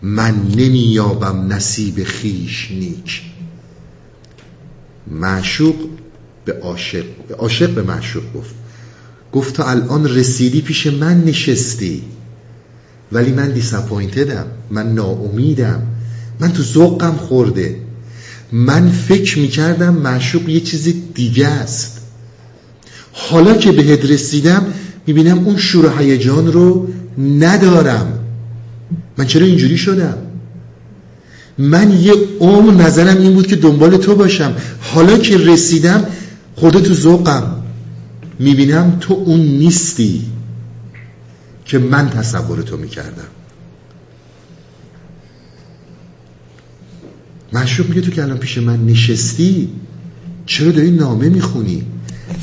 [0.03, 3.23] من نمییابم نصیب خیش نیک.
[5.07, 5.75] معشوق
[6.45, 8.55] به عاشق به عاشق به معشوق گفت.
[9.33, 12.03] گفت تا الان رسیدی پیش من نشستی.
[13.13, 15.83] ولی من دیساپوینتدم من ناامیدم.
[16.41, 17.77] من تو ذوقم خورده.
[18.53, 22.01] من فکر می‌کردم معشوق یه چیز دیگه است.
[23.13, 24.67] حالا که بهت رسیدم
[25.11, 26.89] می‌بینم اون شور و هیجان رو
[27.19, 28.19] ندارم.
[29.19, 30.19] من چرا اینجوری شدم؟
[31.59, 34.55] من یه عمر نظرم این بود که دنبال تو باشم.
[34.81, 36.07] حالا که رسیدم
[36.57, 37.63] خورده تو ذوقم.
[38.39, 40.23] می‌بینم تو اون نیستی
[41.65, 43.29] که من تصور تو می‌کردم.
[47.53, 49.69] معشوق میگه تو که الان پیش من نشستی
[50.47, 51.85] چرا داری نامه می‌خونی؟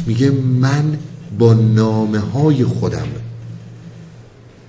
[0.05, 0.97] میگه من
[1.37, 3.07] با نامه های خودم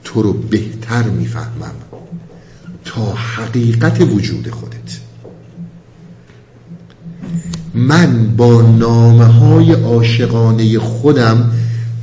[0.04, 1.74] تو رو بهتر می‌فهمم
[2.84, 4.98] تا حقیقت وجود خودت.
[7.74, 11.50] من با نامه های عاشقانه خودم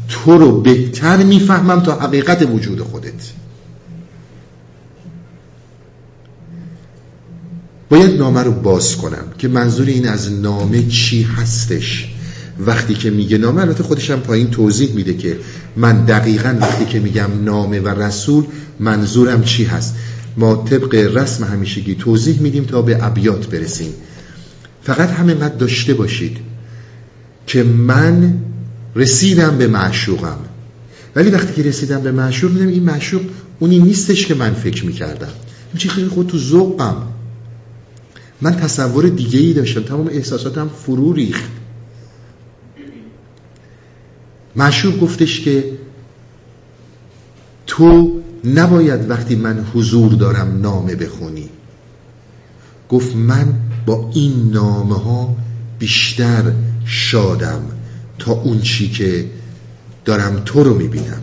[0.08, 3.32] تو رو بهتر می‌فهمم تا حقیقت وجود خودت.
[7.90, 12.15] باید نامه رو باز کنم که منظور این از نامه چی هستش.
[12.60, 15.38] وقتی که میگه نامه البته خودش هم پایین توضیح میده که
[15.76, 18.44] من دقیقا وقتی که میگم نامه و رسول
[18.80, 19.96] منظورم چی هست؟
[20.38, 23.94] ما طبق رسم همیشگی توضیح میدیم تا به ابیات برسیم.
[24.84, 26.38] فقط همینقدر داشته باشید
[27.48, 28.34] که من
[28.96, 30.38] رسیدم به معشوقم.
[31.16, 33.22] ولی وقتی که رسیدم به معشوق دیدم این معشوق
[33.60, 35.28] اونی نیستش که من فکر می‌کردم.
[35.74, 36.96] این چی خیلی خود تو ذوقم.
[38.42, 39.84] من تصور دیگه ای داشتم.
[39.84, 41.52] تمام احساساتم فرو ریخت.
[44.56, 45.64] معشوق گفتش که
[47.68, 51.50] تو نباید وقتی من حضور دارم نامه بخونی.
[52.90, 53.54] گفت من
[53.86, 55.36] با این نامه ها
[55.80, 56.44] بیشتر
[56.86, 57.62] شادم
[58.20, 59.26] تا اون چی که
[60.06, 61.22] دارم تو رو می‌بینم.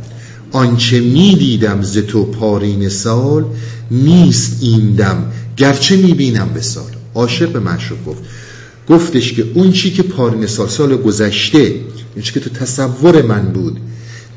[0.53, 3.45] آنچه می‌دیدم ز تو پارین سال
[3.91, 6.91] نیست این دم گرچه می‌بینم به سال.
[7.15, 8.23] عاشق به معشوق گفت.
[8.89, 11.75] گفتش که اون چی که پارین سال سال گذشته
[12.15, 13.81] اون که تو تصور من بود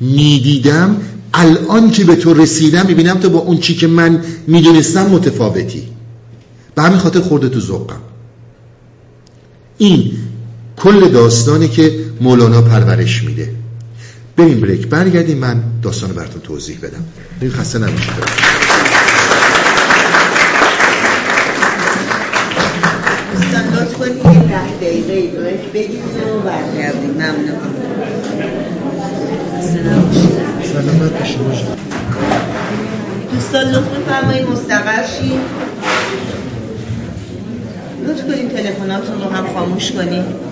[0.02, 0.98] می‌دیدم
[1.34, 5.84] الان که به تو رسیدم می‌بینم تو با اون چی که من می‌دونستم متفاوتی.
[6.76, 8.00] به همین خاطر خورده تو ذوقم.
[9.78, 10.12] این
[10.78, 13.52] کل داستانی که مولانا پرورش میده.
[14.38, 14.88] بریم بریک.
[14.88, 17.06] برگردیم من داستان براتون توضیح بدم.
[17.50, 19.05] خسته نباشید.
[25.76, 27.76] بگیم و برگردیم ممنون
[30.62, 31.68] سلامت باشید
[33.32, 35.40] دوستان لطف فرمایید مستقر شید.
[38.08, 40.45] لطف کنید تلفناتون رو هم خاموش کنید.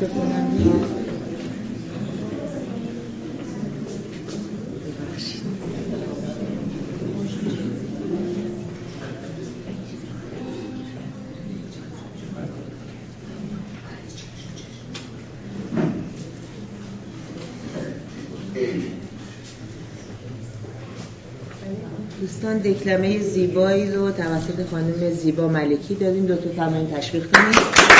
[0.00, 1.06] نیست.
[22.20, 27.95] دوستان دکلمه زیبایی رو توسط خانم زیبا ملکی دادیم دو تا فرمایید تشویق کنید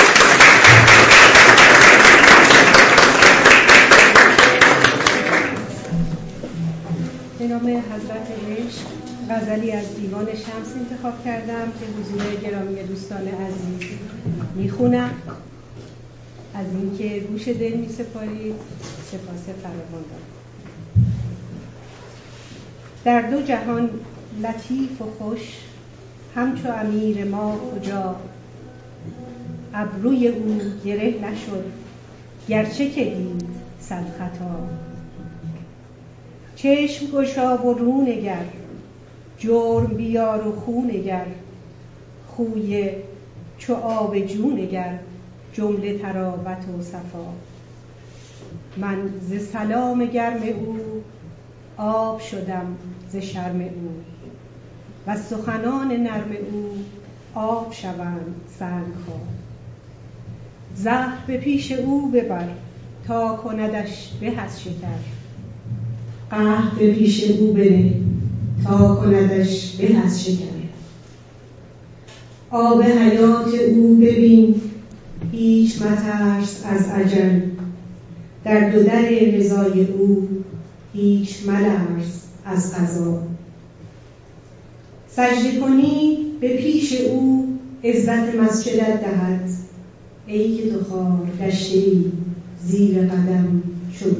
[7.57, 8.86] نام حضرت عشق
[9.30, 13.90] غزلی از دیوان شمس انتخاب کردم که حضور گرامی دوستان عزیز
[14.54, 15.11] می‌خونم.
[16.54, 18.54] از اینکه گوش دل میسپارید
[19.04, 20.26] سپاس فراوان دارم
[23.04, 23.90] در دو جهان
[24.42, 25.40] لطیف و خوش
[26.34, 28.16] همچو امیر ما کجا؟
[29.74, 31.64] ابروی او گره نشد
[32.48, 33.48] گرچه که دید
[33.80, 34.86] صد خطا.
[36.57, 38.44] چشم گشا و رو نگر
[39.38, 41.26] جرم بیار و خو نگر.
[42.26, 42.90] خوی
[43.59, 44.98] چو آب جو نگر
[45.52, 47.26] جمله تراوت و صفا.
[48.76, 50.78] من ز سلام گرم او
[51.76, 52.76] آب شدم
[53.11, 53.90] ز شرم او.
[55.07, 56.76] و سخنان نرم او
[57.34, 59.20] آب شوند سنگها.
[60.74, 62.48] زهر به پیش او ببر
[63.07, 65.15] تا کندش به از شکر.
[66.30, 67.92] قهر به پیش او بنه
[68.64, 70.56] تا کندش به از شکر
[72.50, 74.54] آب حیات او ببین
[75.32, 77.40] هیچ مترس از عجل
[78.44, 80.28] در دو در رضای او
[80.94, 83.22] هیچ ملرز از قضا
[85.08, 87.48] سجده کنی به پیش او
[87.84, 89.50] عزت مسجدت دهد.
[90.26, 91.28] ای که تو خار
[92.64, 93.62] زیر قدم
[93.92, 94.10] چو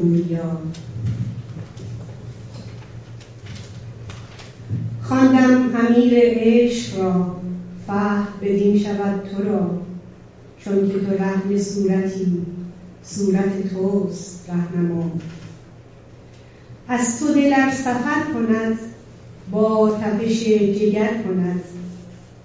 [5.09, 7.37] خواندم امیر عشق را.
[7.87, 9.71] فهم بدین شود تو را.
[10.59, 12.43] چون که تو رهن صورتی
[13.03, 15.11] صورت توست رهنما.
[16.89, 18.79] از تو دلر سفر کند
[19.51, 20.45] با تپش
[20.81, 21.61] جگر کند.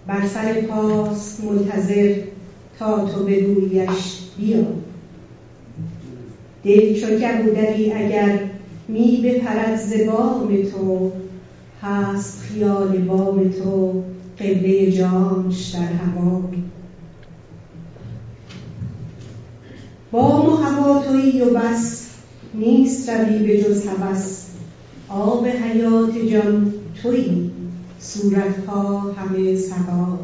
[0.07, 2.15] بر سر پاس منتظر
[2.79, 4.65] تا تو بگویش بیا.
[6.63, 8.39] دل چو کبودری اگر
[8.87, 11.11] می بپرد ز بام تو
[11.81, 14.03] هست خیال بام تو
[14.39, 16.41] قبله جانش در هوا.
[20.11, 22.09] بام و هوا تویی و بس
[22.53, 24.47] نیست روی به جز هوس.
[25.09, 26.73] آب حیات جان
[27.03, 27.51] تویی
[27.99, 30.19] صورتها همه سوار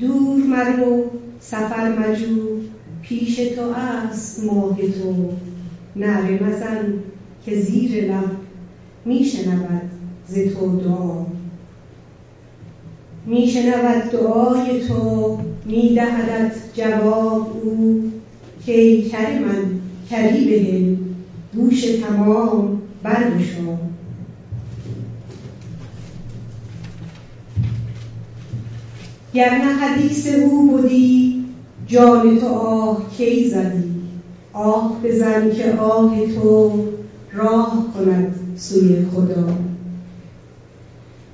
[0.00, 1.10] دور مرو
[1.40, 2.58] سفر مجو
[3.02, 5.32] پیش تو است ماه تو.
[5.96, 6.94] نعره مزن
[7.44, 8.43] که زیر لب
[9.04, 9.90] می شنود
[10.28, 11.24] ز تو دعا.
[13.26, 18.10] میشنود دعای تو میدهدت جواب او.
[18.66, 19.80] که ای کر من
[20.10, 20.96] کری بهل
[21.54, 23.78] گوش تمام برگشا.
[29.34, 31.44] گرنه حدیث او بودی
[31.86, 33.90] جان تو آه کی زدی؟
[34.52, 36.72] آه بزن که آه تو
[37.32, 38.43] راه کند.
[38.56, 39.46] سوی خدا.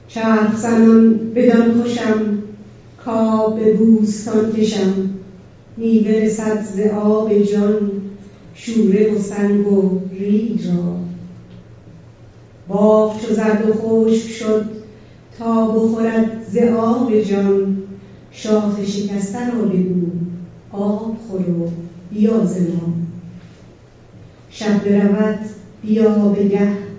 [0.09, 2.39] چرخ زنان بدان خوشم
[3.05, 5.05] کاب به بوستان کشم.
[5.77, 7.91] می برسد ز آب جان
[8.55, 10.97] شوره و سنگ و ریگ را.
[12.69, 14.65] باغ چو زرد و خشک شد
[15.39, 17.77] تا بخورد ز آب جان.
[18.33, 20.07] شاخ شکسته را بگو
[20.73, 21.69] آب خور و
[22.11, 22.93] بیا ز ما.
[24.51, 25.39] شب برود
[25.83, 26.90] بیا بگه.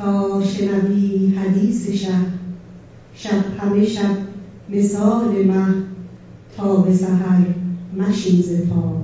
[0.00, 2.14] تا شنوی حدیث شه
[3.14, 4.16] شب همه شب
[4.68, 5.74] مثال مه
[6.56, 7.44] تا به سحر
[7.96, 9.00] مشین ز پا.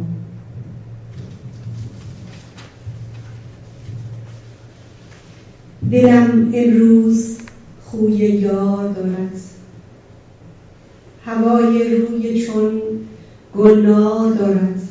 [5.90, 7.38] دلم امروز
[7.84, 9.40] خوی یار دارد.
[11.24, 12.80] هوای روی چون
[13.56, 14.82] گلنار دارد.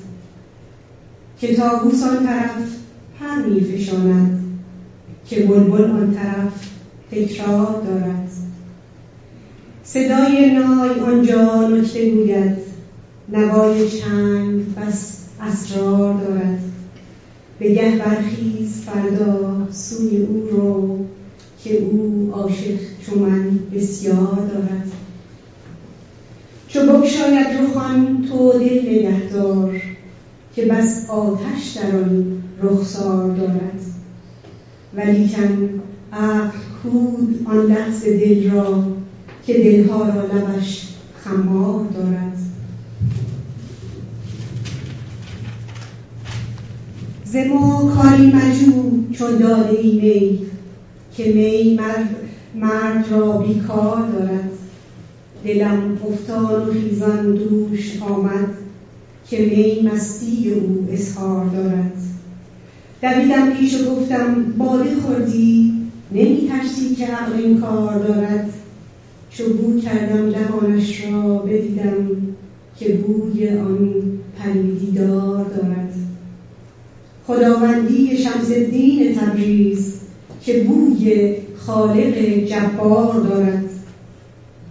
[1.39, 2.76] که طاووس آن طرف
[3.20, 4.35] پر می فشاند.
[5.30, 6.70] که بلبل آن طرف
[7.12, 8.30] تکرار دارد.
[9.84, 12.58] صدای نای آنجا نکته گوید.
[13.30, 16.60] نوای چنگ بس اسرار دارد.
[17.60, 21.00] بگه برخیز فردا سوی او رو
[21.64, 24.92] که او عاشق چو من بسیار دارد.
[26.68, 29.82] چو بگشاید رخان تو دل نگهدار
[30.56, 33.95] که بس آتش در آن رخسار دارد.
[34.98, 35.70] ولیکن
[36.14, 38.84] عقل کود آن لحظه دل را
[39.46, 40.88] که دلها را لبش
[41.24, 42.38] خمار دارد.
[47.26, 50.39] ز ما کاری مجو چون داده ای می
[51.14, 52.16] که می مرد,
[52.56, 54.50] مرد را بیکار دارد.
[55.43, 58.50] دلم افتان و خیزان دوش آمد
[59.30, 62.14] که می مستی او اظهار دارد.
[63.02, 65.74] دویدم پیش و گفتم باده خوردی؟
[66.12, 68.54] نمی ترسی که عقل این کار دارد؟
[69.30, 72.08] چو بو کردم دهانش را بدیدم
[72.80, 73.93] که بوی آن
[74.39, 75.93] پریدیدار دارد.
[77.28, 80.00] خداوندی شمس الدین تبریز
[80.41, 83.70] که بوی خالق جبار دارد.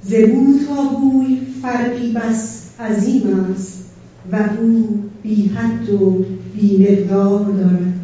[0.03, 3.85] ز بو تا بوی فرقی بس عظیم است
[4.33, 8.04] و او بی حد و بی مقدار دارد.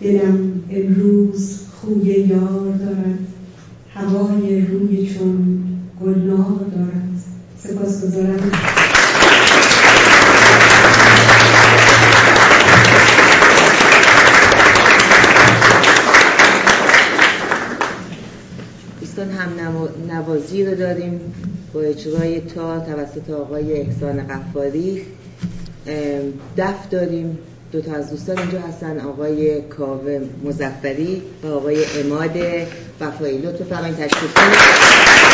[0.00, 3.18] دلم امروز خوی یار دارد.
[3.94, 5.58] هوای روی چون
[6.02, 7.22] گلنار دارد.
[7.58, 8.50] سپاس گذارم
[19.00, 19.48] دوستان هم
[20.10, 21.20] نوازی رو داریم
[21.72, 25.02] با اجرای تا توسط آقای احسان قفاری
[26.56, 27.38] دف داریم.
[27.72, 32.36] دو تا از دوستان اینجا هستن آقای کاوه مزفری و آقای اماد
[33.00, 33.38] وفایی.
[33.38, 35.25] لطف فرمایید تشریف نباشید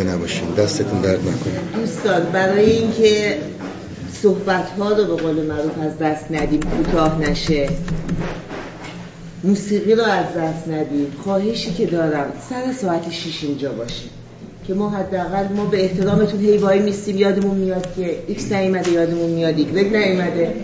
[0.00, 1.80] خسته نباشید دستتون درد نکنه.
[1.80, 3.38] دوستان برای اینکه
[4.22, 7.68] صحبت ها رو به قول معروف از دست ندیم کوتاه نشه.
[9.44, 11.12] موسیقی رو از دست ندیم.
[11.24, 14.10] خواهشی که دارم سر ساعت شیش اینجا باشیم
[14.66, 19.30] که ما حداقل ما به احترامتون هی وای میستیم یادمون میاد که X نیومده یادمون
[19.30, 20.54] میاد ایگرگ نیومده.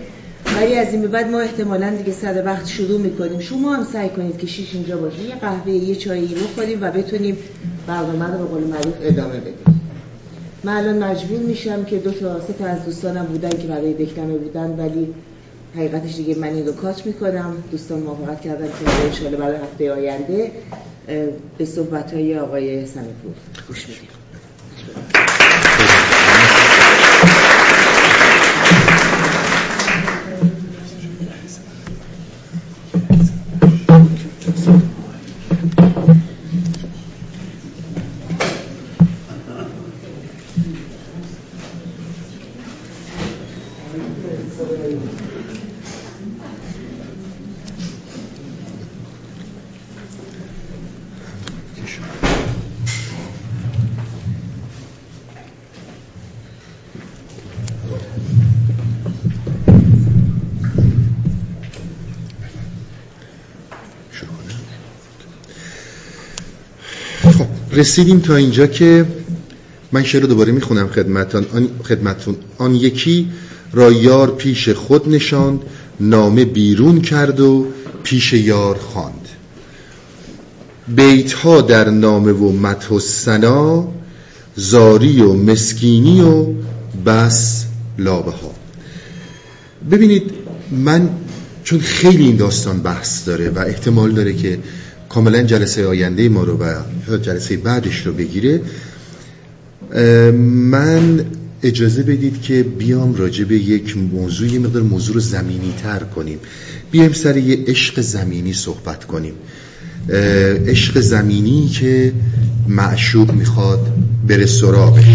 [0.61, 3.39] ولی از این به بعد ما احتمالا دیگه سر وقت شروع می‌کنیم.
[3.39, 7.37] شما هم سعی کنید که شیش اینجا باشه یه قهوه یه چایی بخوریم و بتونیم
[7.87, 9.81] برنامه رو به قول معروف ادامه بدیم
[10.63, 14.37] من الان مجبور میشم که دو تا سه تا از دوستانم بودن که برای دکتمه
[14.37, 15.13] بودن ولی
[15.75, 17.63] حقیقتش دیگه من این رو کات می‌کنم.
[17.71, 20.51] دوستان موافقت کردن که انشالله برای هفته آینده
[21.57, 23.33] به صحبت های آقای سمیپور
[23.67, 24.16] گوش میدیم
[67.77, 69.05] رسیدیم تا اینجا که
[69.91, 71.45] من شعر رو دوباره می‌خونم خدمتان.
[71.53, 72.35] آن خدمتون.
[72.57, 73.27] آن یکی
[73.73, 75.59] را یار پیش خود نشاند
[75.99, 77.67] نامه بیرون کرد و
[78.03, 79.27] پیش یار خواند.
[80.87, 83.87] بیت ها در نامه و مت و سنا
[84.55, 86.45] زاری و مسکینی و
[87.05, 87.65] بس
[87.97, 88.51] لابه ها
[89.91, 90.31] ببینید
[90.71, 91.09] من
[91.63, 94.59] چون خیلی این داستان بحث داره و احتمال داره که
[95.09, 98.61] کاملا جلسه آینده ما رو و جلسه بعدش رو بگیره.
[100.43, 101.25] من
[101.63, 106.39] اجازه بدید که بیام راجع به یک موضوع یه مقدار موضوع رو زمینی تر کنیم.
[106.91, 109.33] بیایم سر یه عشق زمینی صحبت کنیم.
[110.67, 112.13] عشق زمینی که
[112.67, 113.87] معشوق می‌خواد
[114.27, 115.05] بره سراغش.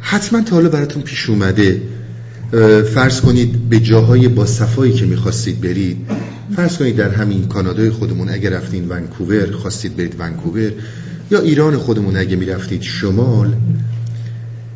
[0.00, 1.82] حتما تا حالا براتون پیش اومده
[2.94, 5.96] فرض کنید به جاهای با صفایی که می‌خواستید برید
[6.56, 10.72] فرض کنید در همین کانادای خودمون اگر رفتین ونکوور خواستید برید ونکوور
[11.30, 13.54] یا ایران خودمون اگه می‌رفتید شمال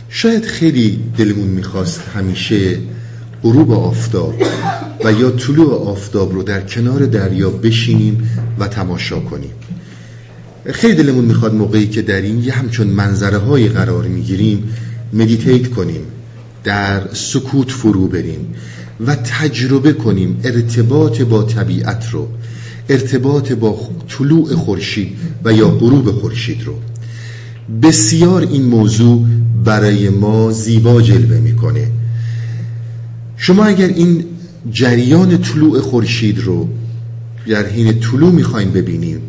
[0.09, 2.79] شاید خیلی دلمون می‌خواست همیشه
[3.43, 4.35] غروب آفتاب
[5.05, 9.53] و یا طلوع آفتاب رو در کنار دریا بشینیم و تماشا کنیم.
[10.67, 14.75] خیلی دلمون می‌خواد موقعی که در این یه همچون منظره های قرار می‌گیریم
[15.13, 16.01] مدیتیت کنیم.
[16.65, 18.55] در سکوت فرو بریم
[19.07, 22.29] و تجربه کنیم ارتباط با طبیعت رو
[22.89, 23.79] ارتباط با
[24.09, 26.75] طلوع خورشید و یا غروب خورشید رو.
[27.83, 29.27] بسیار این موضوع
[29.65, 31.91] برای ما زیبا جلوه می‌کنه.
[33.37, 34.25] شما اگر این
[34.71, 36.69] جریان طلوع خورشید رو
[37.49, 39.21] در حین طلوع می‌خوایم ببینیم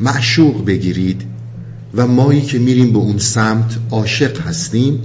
[0.00, 1.22] معشوق بگیرید
[1.94, 5.00] و مایی که میریم به اون سمت عاشق هستیم.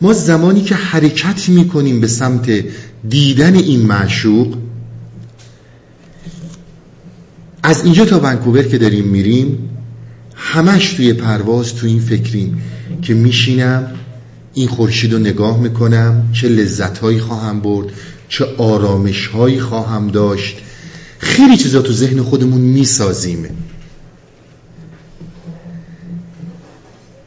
[0.00, 2.64] ما زمانی که حرکت می‌کنیم به سمت
[3.08, 4.56] دیدن این معشوق
[7.62, 9.68] از اینجا تا ونکوور که داریم میریم
[10.34, 12.62] همش توی پرواز توی این فکریم
[13.02, 13.86] که میشینم
[14.54, 17.86] این خورشید رو نگاه می‌کنم چه لذتهایی خواهم برد
[18.28, 20.56] چه آرامشهایی خواهم داشت.
[21.18, 23.46] خیلی چیزا تو ذهن خودمون می‌سازیم.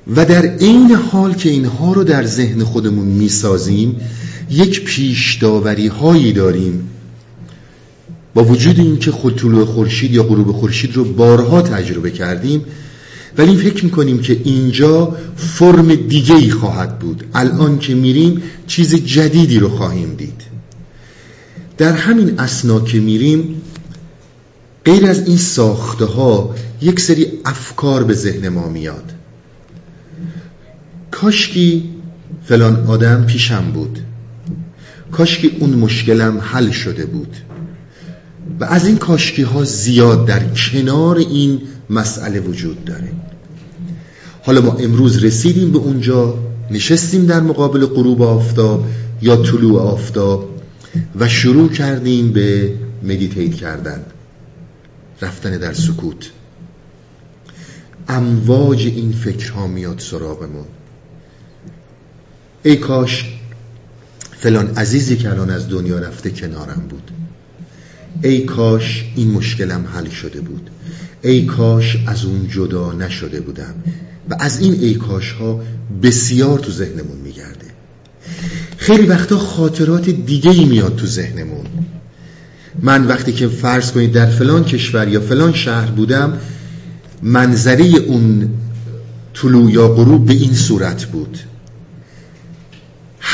[0.07, 3.95] و در این حال که اینها رو در ذهن خودمون می‌سازیم
[4.49, 6.89] یک پیش داوری هایی داریم.
[8.33, 12.65] با وجود اینکه خود طلوع خورشید یا غروب خورشید رو بارها تجربه کردیم
[13.37, 17.23] ولی فکر می‌کنیم که اینجا فرم دیگه ای خواهد بود.
[17.33, 20.41] الان که میریم چیز جدیدی رو خواهیم دید.
[21.77, 23.61] در همین اسنا که میریم
[24.85, 29.13] غیر از این ساخته ها یک سری افکار به ذهن ما میاد.
[31.23, 31.89] کاشکی
[32.45, 33.99] فلان آدم پیشم بود.
[35.11, 37.37] کاشکی اون مشکلم حل شده بود.
[38.59, 43.11] و از این کاشکی ها زیاد در کنار این مسئله وجود داره.
[44.41, 46.37] حالا ما امروز رسیدیم به اونجا
[46.71, 48.85] نشستیم در مقابل غروب آفتاب
[49.21, 50.49] یا طلوع آفتاب
[51.19, 52.73] و شروع کردیم به
[53.03, 54.05] مدیتیت کردن.
[55.21, 56.31] رفتن در سکوت.
[58.07, 60.65] امواج این فکرها میاد سراغمون.
[62.63, 63.25] ای کاش
[64.39, 67.11] فلان عزیزی که الان از دنیا رفته کنارم بود.
[68.21, 70.69] ای کاش این مشکلم حل شده بود.
[71.21, 73.73] ای کاش از اون جدا نشده بودم.
[74.29, 75.61] و از این ای کاش ها
[76.03, 77.65] بسیار تو ذهنمون میگرده.
[78.77, 81.65] خیلی وقتا خاطرات دیگه ای میاد تو ذهنمون.
[82.81, 86.37] من وقتی که فرض کنید در فلان کشور یا فلان شهر بودم
[87.21, 88.49] منظره اون
[89.33, 91.37] طلوع یا غروب به این صورت بود.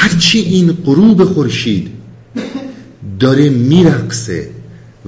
[0.01, 1.91] هرچی این غروب خورشید
[3.19, 4.49] داره میرقصه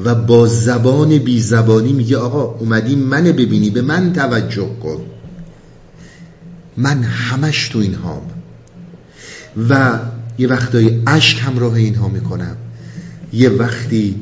[0.06, 5.02] و با زبان بی زبانی میگه آقا اومدی من ببینی به من توجه کن.
[6.78, 8.22] من همش تو این هام
[9.70, 10.00] و
[10.38, 12.58] یه وقتای عشق همراه اینها می‌کنم.
[13.34, 14.16] یه وقتی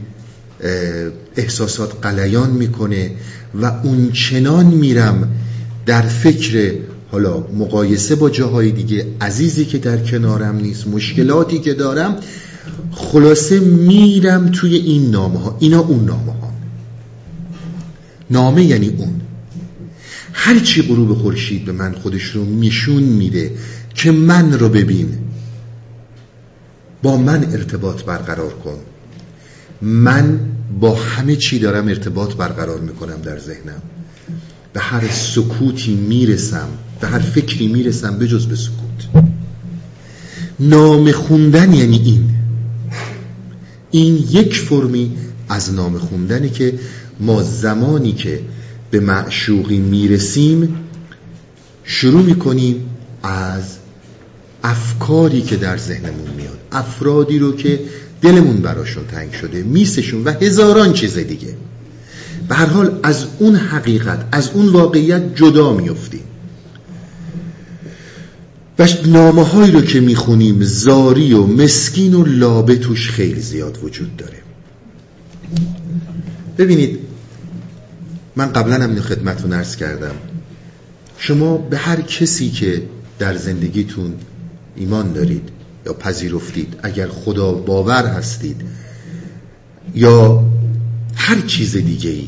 [1.35, 3.11] احساسات قلیان می‌کنه
[3.61, 5.31] و اون چنان میرم
[5.85, 6.73] در فکر
[7.11, 12.17] حالا مقایسه با جاهای دیگه عزیزی که در کنارم نیست مشکلاتی که دارم
[12.91, 16.53] خلاصه میرم توی این نامه ها اینا اون نامه ها
[18.29, 19.21] نامه یعنی اون.
[20.33, 23.51] هرچی غروب خورشید به من خودش رو میشون میده
[23.95, 25.17] که من رو ببین.
[27.03, 28.77] با من ارتباط برقرار کن.
[29.81, 30.39] من
[30.79, 33.81] با همه چی دارم ارتباط برقرار می‌کنم در ذهنم.
[34.73, 36.69] به هر سکوتی می‌رسم.
[37.01, 39.23] به هر فکری می‌رسم به جز به سکوت.
[40.59, 42.29] نام خوندن یعنی این.
[43.91, 45.11] این یک فرمی
[45.49, 46.79] از نام خوندنی که
[47.19, 48.41] ما زمانی که
[48.91, 50.75] به معشوقی می‌رسیم
[51.83, 52.75] شروع می‌کنیم
[53.23, 53.63] از
[54.63, 56.59] افکاری که در ذهنمون میاد.
[56.71, 57.79] افرادی رو که
[58.21, 61.55] دلمون براشون تنگ شده میسشون و هزاران چیز دیگه.
[62.49, 66.23] به هر حال از اون حقیقت از اون واقعیت جدا میفتیم
[68.79, 74.17] و نامه هایی رو که می‌خونیم زاری و مسکین و لابه توش خیلی زیاد وجود
[74.17, 74.37] داره.
[76.57, 76.99] ببینید
[78.35, 80.15] من قبلا هم اینو خدمتتون ارز کردم.
[81.17, 82.83] شما به هر کسی که
[83.19, 84.13] در زندگیتون
[84.75, 85.49] ایمان دارید
[85.85, 88.61] یا پذیرفتید اگر خدا باور هستید
[89.95, 90.43] یا
[91.15, 92.27] هر چیز دیگه ای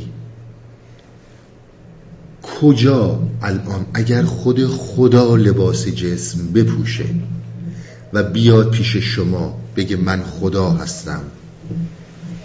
[2.62, 7.06] کجا الان اگر خود خدا لباس جسم بپوشه
[8.14, 11.22] و بیاد پیش شما بگه من خدا هستم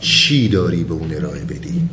[0.01, 1.89] چی داری به اون ارائه بدی؟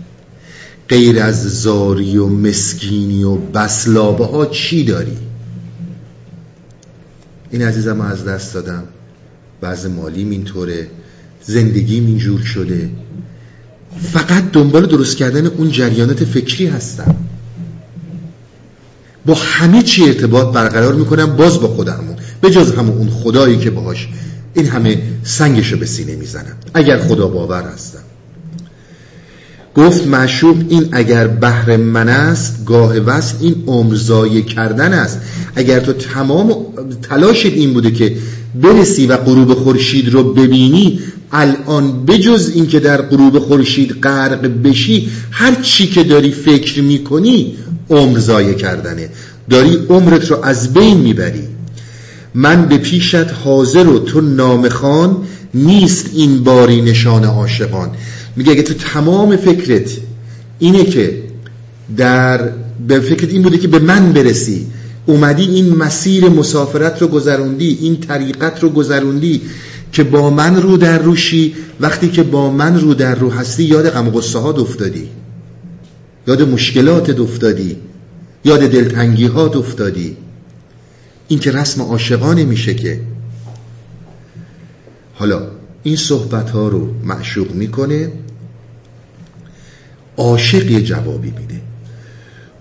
[0.89, 5.17] غیر از زاری و مسکینی و بسلابه ها چی داری؟
[7.51, 8.83] این عزیزم از دست دادم.
[9.61, 10.87] بعض مالیم اینطوره
[11.41, 12.89] زندگیم اینجور شده.
[14.01, 17.15] فقط دنبال درست کردن اون جریانات فکری هستم.
[19.25, 23.69] با همه چی ارتباط برقرار می‌کنم باز با خودمون به جز همون اون خدایی که
[23.69, 24.07] باهاش
[24.53, 26.55] این همه سنگشو به سینه می‌زنم.
[26.73, 27.99] اگر خدا باور هستم.
[29.75, 33.95] گفت معشوق این اگر بهر من است گاه وصل این عمر
[34.41, 35.19] کردن است.
[35.55, 36.55] اگر تو تمام
[37.01, 38.17] تلاشت این بوده که
[38.61, 40.99] برسی و غروب خورشید رو ببینی
[41.33, 47.55] الان بجز این که در غروب خورشید غرق بشی هر چی که داری فکر می‌کنی
[47.89, 49.09] عمر ضایع کردنه.
[49.49, 51.43] داری عمرت رو از بین می‌بری.
[52.35, 55.17] من به پیشت حاضر و تو نامخان
[55.53, 57.89] نیست این باری نشان عاشقان.
[58.35, 59.91] میگه اگه تو تمام فکرت
[60.59, 61.23] اینه که
[61.97, 62.49] در
[62.87, 64.67] به فکرت این بوده که به من برسی
[65.05, 69.41] اومدی این مسیر مسافرت رو گذروندی این طریقت رو گذروندی
[69.93, 73.89] که با من رو در روشی وقتی که با من رو در رو هستی یاد
[73.89, 75.09] غم غصه ها افتادی.
[76.27, 77.77] یاد مشکلات افتادی.
[78.45, 80.17] یاد دلتنگی ها افتادی.
[81.27, 83.01] این که رسم عاشقانه میشه که.
[85.13, 85.47] حالا
[85.83, 88.11] این صحبت ها رو معشوق می‌کنه.
[90.17, 91.61] عاشق یه جوابی میده.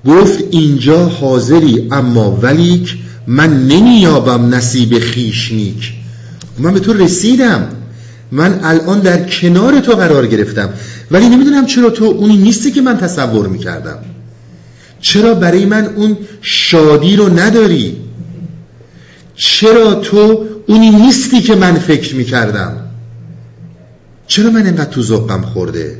[0.06, 6.01] گفت اینجا حاضری اما ولیک من نمیابم نصیب خیش نیک.
[6.58, 7.68] من به تو رسیدم.
[8.32, 10.68] من الان در کنار تو قرار گرفتم.
[11.10, 13.98] ولی نمی‌دونم چرا تو اونی نیستی که من تصور می‌کردم.
[15.00, 17.96] چرا برای من اون شادی رو نداری؟
[19.36, 22.76] چرا تو اونی نیستی که من فکر می‌کردم؟
[24.26, 25.98] چرا من اینقدر تو ذوقم خورده؟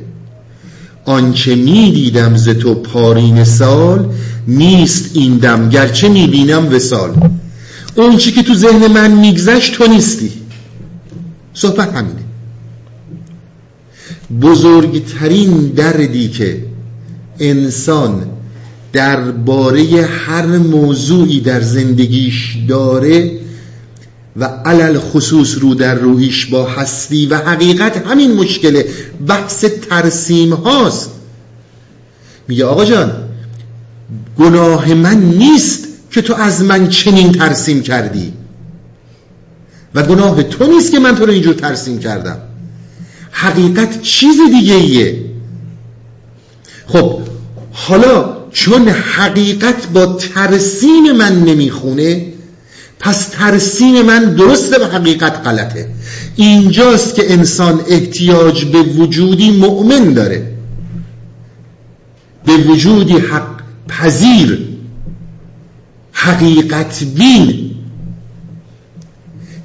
[1.05, 4.09] آنچه می‌دیدم ز تو پارین سال
[4.47, 7.11] نیست این دم گرچه می‌بینم وسال
[7.95, 10.42] اون که تو ذهن من میگذشت تو نیستی.
[11.53, 12.23] صحبت همینه.
[14.41, 16.65] بزرگترین دردی که
[17.39, 18.25] انسان
[18.93, 23.39] درباره هر موضوعی در زندگیش داره
[24.37, 28.85] و علل خصوص رو در رویش با هستی و حقیقت همین مشکله
[29.27, 31.11] بحث ترسیم هاست.
[32.47, 33.11] میگه آقا جان
[34.37, 38.33] گناه من نیست که تو از من چنین ترسیم کردی.
[39.95, 42.37] و گناه تو نیست که من تو رو اینجور ترسیم کردم.
[43.31, 45.25] حقیقت چیز دیگه ایه.
[46.87, 47.21] خب
[47.71, 52.33] حالا چون حقیقت با ترسیم من نمی‌خونه
[52.99, 55.89] پس ترسیم من درسته و حقیقت غلطه.
[56.35, 60.53] اینجاست که انسان احتیاج به وجودی مؤمن داره.
[62.45, 64.67] به وجودی حق پذیر
[66.11, 67.75] حقیقت بین.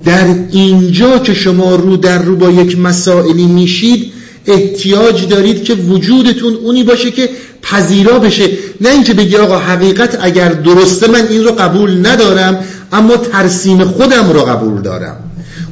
[0.08, 4.12] در اینجا که شما رو در رو با یک مسائلی میشید
[4.46, 7.28] احتیاج دارید که وجودتون اونی باشه که
[7.62, 8.48] پذیرا بشه.
[8.80, 12.58] نه اینکه بگی آقا حقیقت اگر درسته من این رو قبول ندارم
[12.92, 15.16] اما ترسیم خودم رو قبول دارم.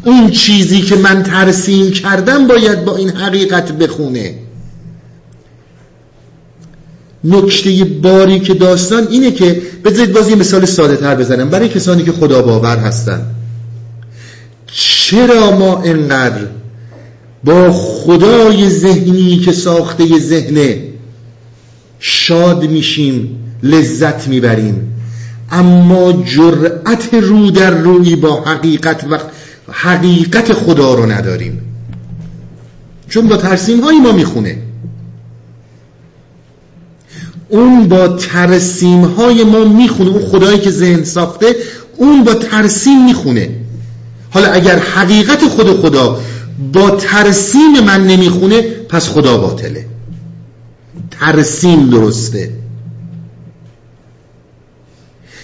[0.05, 4.35] اون چیزی که من ترسیم کردم باید با این حقیقت بخونه.
[7.25, 11.51] نکته باری که داستان اینه که بذارید باز یه مثال ساده تر بزنم.
[11.51, 13.36] برای کسانی که خدا باور هستن.
[14.79, 16.47] چرا ما انقدر
[17.45, 20.83] با خدای ذهنی که ساخته ذهنه
[22.01, 24.93] شاد میشیم لذت می‌بریم؟
[25.51, 29.19] اما جرأت رو در روی با حقیقت و
[29.73, 31.61] حقیقت خدا رو نداریم.
[33.09, 34.59] چون با ترسیم های ما می‌خونه.
[37.49, 41.57] اون با ترسیم های ما می‌خونه اون خدایی که ذهن ساخته
[41.97, 43.66] اون با ترسیم می‌خونه.
[44.37, 46.21] حالا اگر حقیقت خود خدا
[46.73, 49.85] با ترسیم من نمی‌خونه پس خدا باطله.
[51.11, 52.51] ترسیم درسته.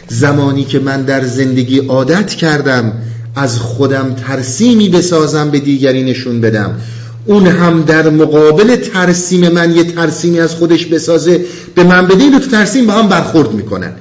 [0.08, 2.92] زمانی که من در زندگی عادت کردم
[3.36, 6.80] از خودم ترسیمی بسازم به دیگری نشون بدم.
[7.26, 11.44] اون هم در مقابل ترسیم من یه ترسیمی از خودش بسازه
[11.74, 13.92] به من بده این دو ترسیم با هم برخورد می‌کنن.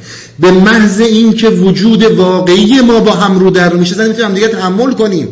[0.41, 4.47] به محض اینکه وجود واقعی ما با هم رو در رو میشه زن هم دیگه
[4.47, 5.27] تحمل کنیم.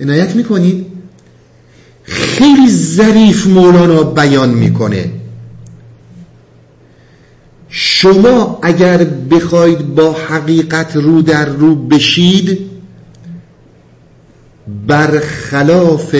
[0.00, 0.86] عنایت می‌کنید؟
[2.04, 5.10] خیلی ظریف مولانا بیان می‌کنه.
[7.68, 12.58] شما اگر بخواید با حقیقت رو در رو بشید
[14.86, 16.16] برخلاف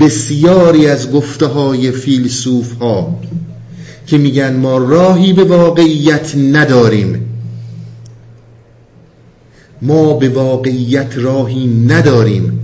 [0.00, 3.18] بسیاری از گفته های فیلسوف ها
[4.06, 7.20] که میگن ما راهی به واقعیت نداریم.
[9.82, 12.60] ما به واقعیت راهی نداریم.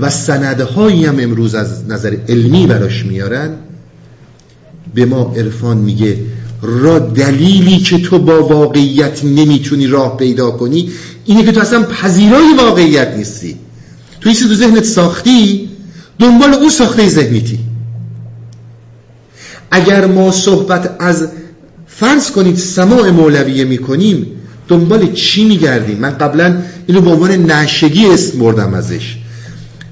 [0.00, 3.50] و سندهایی هم امروز از نظر علمی براش میارن.
[4.94, 6.18] به ما عرفان میگه
[6.62, 10.90] را دلیلی که تو با واقعیت نمی‌تونی راه پیدا کنی
[11.24, 13.56] اینه که تو اصلا پذیرای واقعیت نیستی.
[14.20, 15.68] تو تو ذهنت ساختی
[16.18, 17.58] دنبال اون ساخته ذهنیتی.
[19.70, 21.28] اگر ما صحبت از
[21.86, 24.26] فرض کنید سماع مولویه می‌کنیم
[24.68, 29.16] دنبال چی میگردیم؟ من قبلا اینو به عنوان نشگی اسم بردم ازش.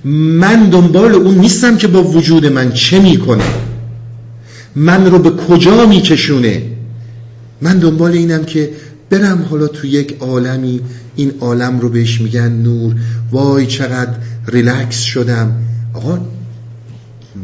[0.05, 3.45] من دنبال اون نیستم که با وجود من چه می‌کنه.
[4.77, 6.63] من رو به کجا میکشونه
[7.63, 8.71] من دنبال اینم که
[9.11, 10.81] برم حالا تو یک عالمی
[11.17, 12.95] این عالم رو بهش میگن نور.
[13.33, 14.15] وای چقدر
[14.47, 15.53] ریلکس شدم.
[15.95, 16.19] آقا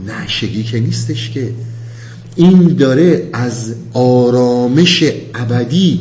[0.06, 1.52] نشگی که نیستش که.
[2.36, 5.04] این داره از آرامش
[5.34, 6.00] ابدی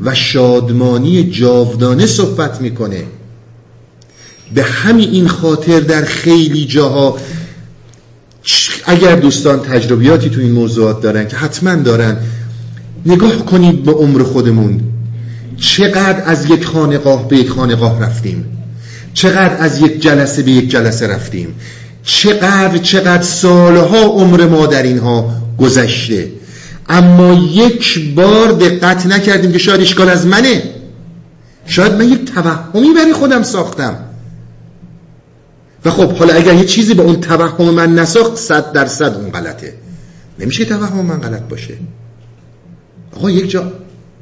[0.00, 3.04] و شادمانی جاودانه صحبت می‌کنه.
[4.54, 7.16] به همین این خاطر در خیلی جاها
[8.86, 12.16] اگر دوستان تجربیاتی تو این موضوعات دارن که حتما دارن
[13.06, 14.80] نگاه کنید به عمر خودمون.
[15.56, 18.44] چقدر از یک خانقاه به یک خانقاه رفتیم.
[19.14, 21.54] چقدر از یک جلسه به یک جلسه رفتیم.
[22.02, 26.32] چقدر چقدر سالها عمر ما در اینها گذشته.
[26.88, 30.62] اما یک بار دقت نکردیم که شاید اشکال از منه.
[31.66, 33.98] شاید من یک توهمی برای خودم ساختم.
[35.84, 39.74] و خب حالا اگر یه چیزی به اون توهم من نساخت صد درصد اون غلطه.
[40.38, 41.74] نمیشه توهم من غلط باشه.
[43.16, 43.72] آقا یک جا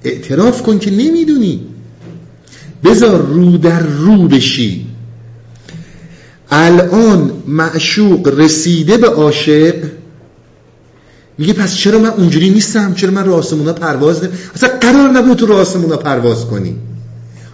[0.05, 1.67] اعتراف کن که نمی‌دونی.
[2.85, 4.87] بذار رو در رو بشی.
[6.51, 9.75] الان معشوق رسیده به عاشق
[11.39, 15.39] میگه پس چرا من اونجوری نیستم؟ چرا من رو آسمونا پرواز نمی اصلا قرار نبود
[15.39, 16.77] تو رو آسمونا پرواز کنی.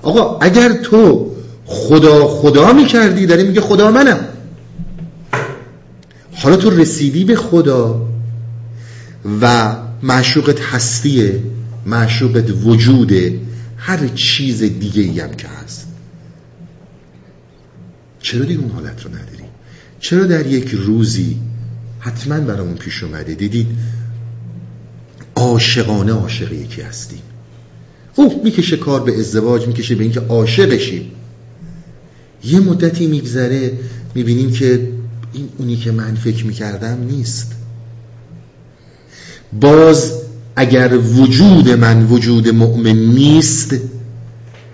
[0.03, 1.31] آقا اگر تو
[1.67, 4.19] خدا خدا می‌کردی داری میگه خدا منم.
[6.33, 8.09] حالا تو رسیدی به خدا
[9.43, 11.43] و معشوقت هستیه
[11.87, 13.41] معشوقت وجوده
[13.77, 15.87] هر چیز دیگه ای که هست.
[18.23, 19.45] چرا دیگه اون حالت رو نداری؟
[20.01, 21.37] چرا در یک روزی
[22.01, 23.35] حتما برامون پیش اومده.
[23.35, 23.67] دیدید
[25.37, 27.23] عاشقانه عاشق یکی هستیم.
[28.15, 31.13] او می‌کشه کار به ازدواج می‌کشه به اینکه عاشقشیم
[32.45, 33.73] یه مدتی میگذره
[34.15, 34.89] می‌بینیم که
[35.33, 37.53] این اونی که من فکر می‌کردم نیست.
[39.61, 40.13] باز
[40.57, 43.75] اگر وجود من وجود مؤمن نیست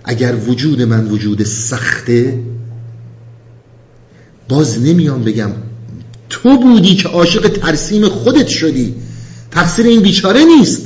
[0.05, 2.41] اگر وجود من وجود سخته
[4.49, 5.51] باز نمیام بگم
[6.31, 8.95] تو بودی که عاشق ترسیم خودت شدی.
[9.51, 10.83] تقصیر این بیچاره نیست.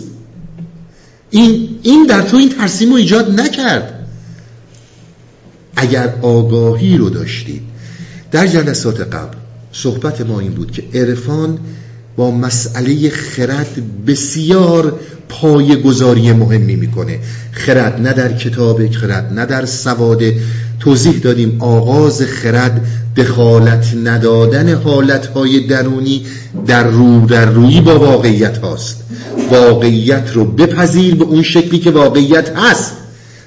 [1.31, 4.07] این, این در تو این ترسیم رو ایجاد نکرد.
[5.77, 7.63] اگر آگاهی رو داشتید
[8.31, 9.37] در جلسات قبل
[9.73, 11.59] صحبت ما این بود که عرفان
[12.17, 17.19] با مسئله خرد بسیار پای گذاری مهمی می‌کنه.
[17.53, 20.41] خرد نه در کتاب خرد نه در سواده
[20.81, 22.87] توضیح دادیم آغاز خرد
[23.17, 26.27] دخالت ندادن حالتهای درونی
[26.67, 29.05] در رو در روی با واقعیت هاست.
[29.51, 32.93] واقعیت رو بپذیر به اون شکلی که واقعیت هست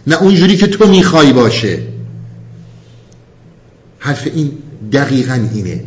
[0.07, 1.79] نه اونجوری که تو می‌خوای باشه.
[3.99, 4.51] حرف این
[4.91, 5.83] دقیقا اینه.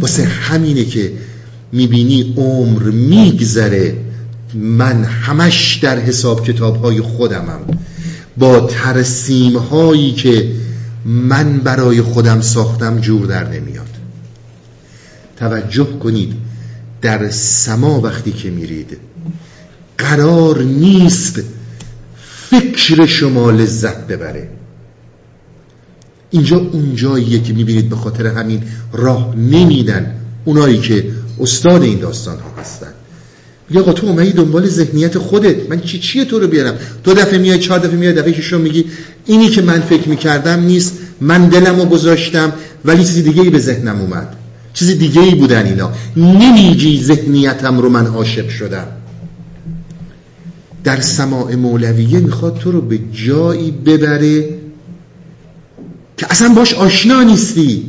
[0.00, 1.12] واسه همینه که
[1.72, 3.96] می‌بینی عمر میگذره.
[4.54, 7.60] من همش در حساب کتاب های خودمم.
[8.38, 10.52] با ترسیم هایی که
[11.04, 13.86] من برای خودم ساختم جور در نمیاد.
[15.36, 16.34] توجه کنید
[17.02, 18.98] در سما وقتی که میرید
[19.98, 21.40] قرار نیست
[22.50, 24.48] فکر شما لذت ببره.
[26.30, 30.14] اینجا اون جاییه که می‌بینید به خاطر همین راه نمیدن
[30.44, 31.10] اونایی که
[31.40, 32.92] استاد این داستان ها هستن.
[33.70, 35.70] یا آقا تو اومدی دنبال ذهنیت خودت.
[35.70, 36.74] من چی چیه تو رو بیارم؟
[37.04, 38.84] دو دفعه میای چهار دفعه میای دفعه شما میگی
[39.26, 42.52] اینی که من فکر می‌کردم نیست من دلمو گذاشتم
[42.84, 44.36] ولی چیزی دیگه ای به ذهنم اومد.
[44.74, 45.92] چیزی دیگه ای بودن اینا.
[46.16, 48.86] نمیگی ذهنیتم رو من عاشق شدم.
[50.84, 54.48] در سماع مولویه می‌خواد تو رو به جایی ببره
[56.16, 57.84] که اصلا باش آشنا نیستی.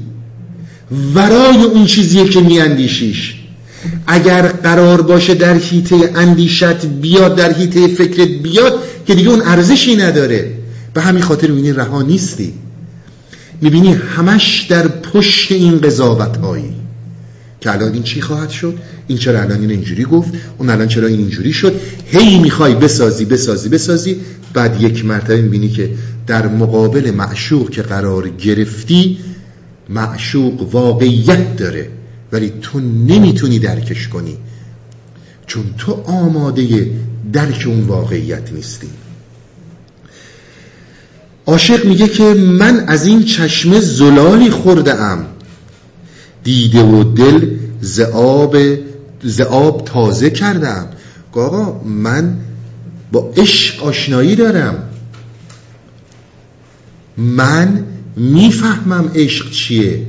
[1.16, 3.36] ورای اون چیزیه که میاندیشیش.
[4.07, 8.73] اگر قرار باشه در حیطه اندیشت بیاد در حیطه فکرت بیاد
[9.07, 10.51] که دیگه اون ارزشی نداره.
[10.93, 12.53] به همین خاطر می‌بینی رها نیستی.
[13.61, 16.73] می‌بینی همش در پشت این قضاوت هایی.
[17.61, 18.77] که الان این چی خواهد شد؟
[19.07, 21.73] این چرا الان این اینجوری گفت؟ اون الان چرا این اینجوری شد؟
[22.05, 24.15] هی می‌خوای بسازی بسازی بسازی.
[24.53, 25.89] بعد یک مرتبه می‌بینی که
[26.27, 29.18] در مقابل معشوق که قرار گرفتی
[29.89, 31.89] معشوق واقعیت داره.
[32.32, 34.38] ولی تو نمی‌تونی درکش کنی.
[35.48, 36.91] چون تو آماده
[37.34, 38.88] درک اون واقعیت نیستی.
[41.45, 45.26] عاشق میگه که من از این چشمه زلالی خورده ام
[46.44, 48.58] دیده و دل زعاب
[49.24, 50.88] زعاب تازه کردم
[51.38, 52.38] آقا من
[53.12, 54.90] با عشق آشنایی دارم.
[57.18, 57.86] من
[58.16, 60.02] می‌فهمم عشق چیه.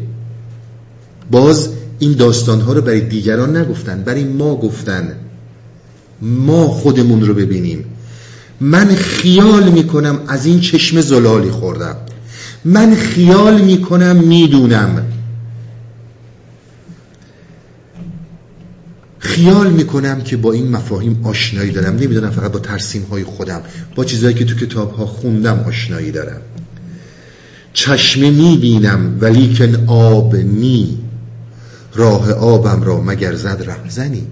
[1.30, 1.68] باز
[1.98, 5.16] این داستان ها رو برای دیگران نگفتن برای ما گفتن.
[6.22, 7.84] ما خودمون رو ببینیم.
[8.60, 11.96] من خیال می‌کنم از این چشم زلالی خوردم.
[12.64, 15.04] من خیال می‌کنم می‌دونم.
[19.18, 21.94] خیال می‌کنم که با این مفاهیم آشنایی دارم.
[21.94, 23.60] نمی‌دونم فقط با ترسیم های خودم
[23.94, 26.40] با چیزهایی که تو کتاب ها خوندم آشنایی دارم.
[27.72, 30.98] چشمه می‌بینم ولیکن آب نی.
[31.94, 34.26] راه آبم را مگر زد رهزنی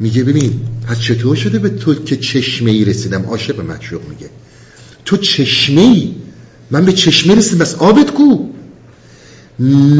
[0.00, 4.30] میگه ببین پس چطور شده به تو که چشمه ای رسیدم؟ عاشق مشوق میگه.
[5.04, 6.14] تو چشمه ای
[6.70, 8.48] من به چشمه رسیدم بس آبت کو.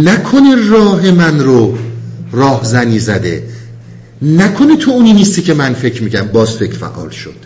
[0.02, 1.78] نکنه راه من رو
[2.32, 3.48] راهزنی زده.
[4.22, 7.36] نکنه تو اونی نیستی که من فکر میگم باز فکر فعال شد.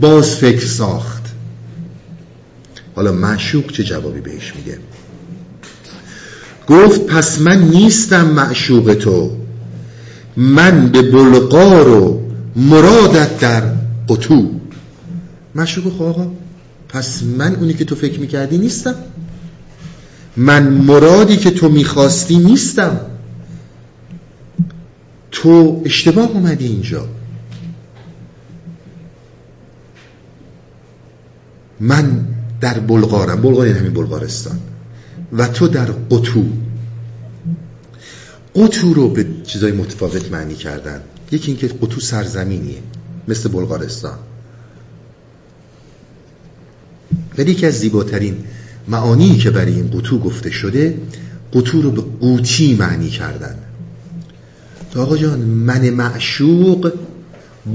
[0.00, 1.22] باز فکر ساخت.
[2.94, 4.78] حالا معشوق چه جوابی بهش میگه
[6.70, 9.30] گفت پس من نیستم معشوق تو.
[10.36, 12.20] من به بلغار و
[12.56, 13.62] مرادت در
[14.08, 14.50] قطو
[15.54, 16.26] معشوق خب آقا
[16.88, 18.94] پس من اونی که تو فکر می‌کردی نیستم.
[20.36, 23.00] من مرادی که تو می‌خواستی نیستم.
[25.30, 27.08] تو اشتباه اومدی اینجا.
[31.80, 32.26] من
[32.60, 33.42] در بلغارم.
[33.42, 34.58] بلغار یعنی همین بلغارستان.
[35.32, 36.44] و تو در قطو.
[38.54, 41.00] قطو رو به چیزای متفاوت معنی کردن.
[41.32, 42.78] یکی اینکه قطو سرزمینیه
[43.28, 44.18] مثل بلغارستان.
[47.38, 48.36] ولی یکی از زیباترین
[48.88, 50.98] معانی که برای این قطو گفته شده
[51.54, 53.58] قطو رو به قوتی معنی کردن.
[54.96, 56.92] آقا جان من معشوق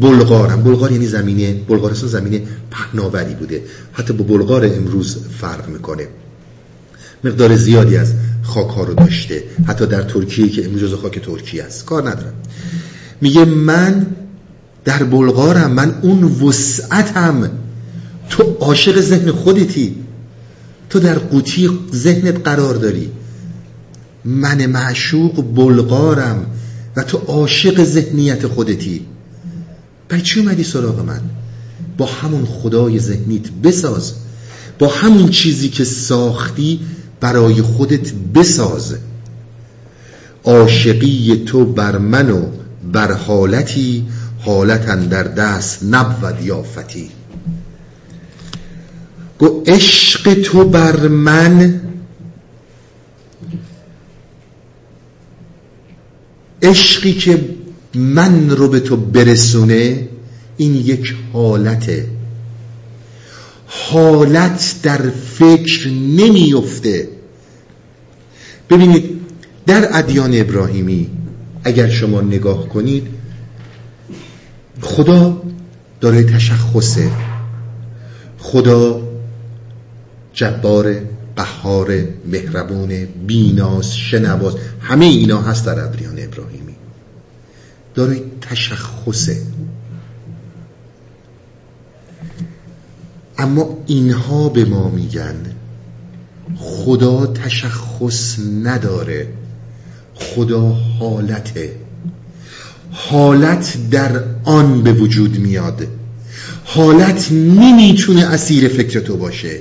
[0.02, 0.64] بلغارم.
[0.64, 2.42] بلغار یعنی زمینه بلغارستان زمینه
[2.72, 3.64] پهناوری بوده.
[3.94, 6.08] حتی با بلغار امروز فرق می‌کنه.
[7.26, 9.44] مقدار زیادی از خاک ها رو داشته.
[9.68, 11.86] حتی در ترکیه که امروز خاک ترکیه است.
[11.86, 12.34] کار ندارم.
[13.22, 14.06] میگه من
[14.86, 15.72] در بلغارم.
[15.72, 17.50] من اون وسعتم.
[18.30, 19.96] تو عاشق ذهن خودتی.
[20.90, 23.12] تو در قوطی ذهنت قرار داری.
[24.26, 26.46] من معشوق بلغارم
[26.96, 29.06] و تو عاشق ذهنیت خودتی.
[30.10, 31.22] برای چی اومدی سراغ من؟
[31.98, 34.14] با همون خدای ذهنیت بساز.
[34.80, 36.80] با همون چیزی که ساختی
[37.20, 38.96] برای خودت بساز
[40.44, 42.46] عاشقی تو بر من و
[42.94, 44.06] بر حالتی
[44.40, 47.10] حالتا در دست نبود یافتی.
[49.40, 51.82] گو عشق تو بر من
[56.62, 57.56] عشقی که
[57.96, 60.08] من رو به تو برسونه
[60.58, 62.15] این یک حالته
[63.68, 67.08] حالت در فکر نمیفته
[68.70, 69.22] ببینید
[69.68, 71.10] در ادیان ابراهیمی
[71.64, 73.08] اگر شما نگاه کنید
[74.82, 75.42] خدا
[76.02, 77.12] داره تشخصه.
[78.40, 79.02] خدا
[80.34, 80.96] جبار
[81.36, 86.76] قهار مهربون بیناس شنواز همه اینا هست در ادیان ابراهیمی.
[87.96, 89.38] داره تشخصه.
[93.38, 95.36] اما اینها به ما میگن.
[96.58, 99.28] خدا تشخص نداره.
[100.16, 101.76] خدا حالته.
[102.92, 105.88] حالت در آن به وجود میاد.
[106.66, 109.60] حالت نمی‌تونه اسیر فکر تو باشه.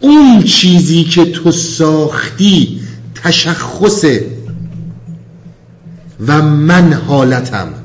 [0.00, 2.80] اون چیزی که تو ساختی
[3.14, 4.26] تشخصه.
[6.26, 7.83] و من حالتم.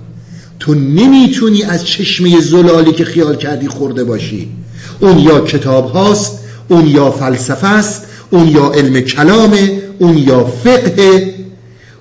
[0.59, 4.49] تو نمی‌تونی از چشمه زلالی که خیال کردی خورده باشی.
[4.99, 11.33] اون یا کتاب هاست اون یا فلسفه است اون یا علم کلامه اون یا فقه.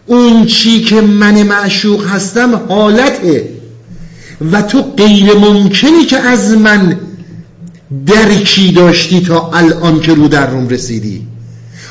[0.06, 3.48] اون چی که من معشوق هستم حالته.
[4.52, 6.96] و تو غیر ممکنی که از من
[8.06, 11.26] درکی داشتی تا الان که رو در روم رسیدی.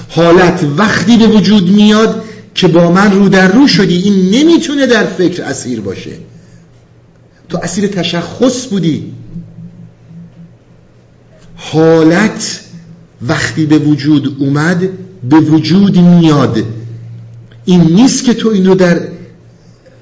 [0.10, 2.24] حالت وقتی به وجود میاد
[2.56, 6.12] که با من رو در رو شدی این نمی‌تونه در فکر اسیر باشه.
[7.50, 9.14] تو اسیر تشخص بودی.
[11.56, 12.62] حالت
[13.22, 14.90] وقتی به وجود اومد
[15.30, 16.64] به وجود میاد.
[17.66, 19.08] این نیست که تو این رو در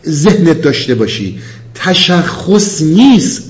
[0.07, 1.39] ذهنت داشته باشی.
[1.75, 3.43] تشخص نیست.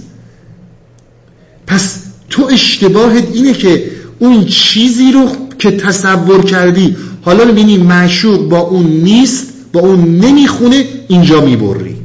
[1.67, 8.59] پس تو اشتباهت اینه که اون چیزی رو که تصور کردی حالا ببینی معشوق با
[8.59, 11.95] اون نیست با اون نمی‌خونه اینجا می‌بری.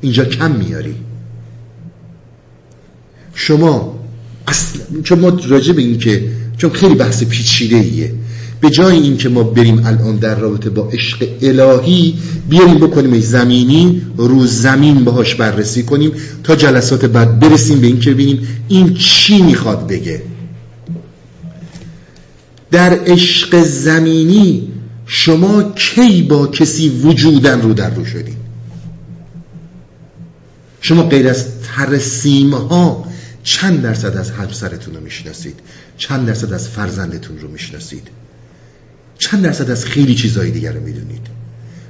[0.00, 0.94] اینجا کم میاری.
[3.46, 3.98] شما
[4.48, 6.28] اصلا چون ما راجع به این که
[6.58, 8.14] چون خیلی بحث پیچیده ایه
[8.60, 12.14] به جای این که ما بریم الان در رابطه با عشق الهی
[12.48, 16.12] بیاریم بکنیم زمینی رو زمین باهاش بررسی کنیم
[16.44, 20.22] تا جلسات بعد برسیم به این که ببینیم این چی می‌خواد بگه.
[22.70, 24.68] در عشق زمینی
[25.06, 28.36] شما کی با کسی وجودن رو در رو شدین
[30.80, 31.46] شما غیر از
[31.76, 33.11] ترسیم ها
[33.42, 35.60] چند درصد از همسرتون رو می‌شناسید؟
[35.96, 38.08] چند درصد از فرزندتون رو می‌شناسید؟
[39.18, 41.26] چند درصد از خیلی چیزهای دیگر رو می‌دونید؟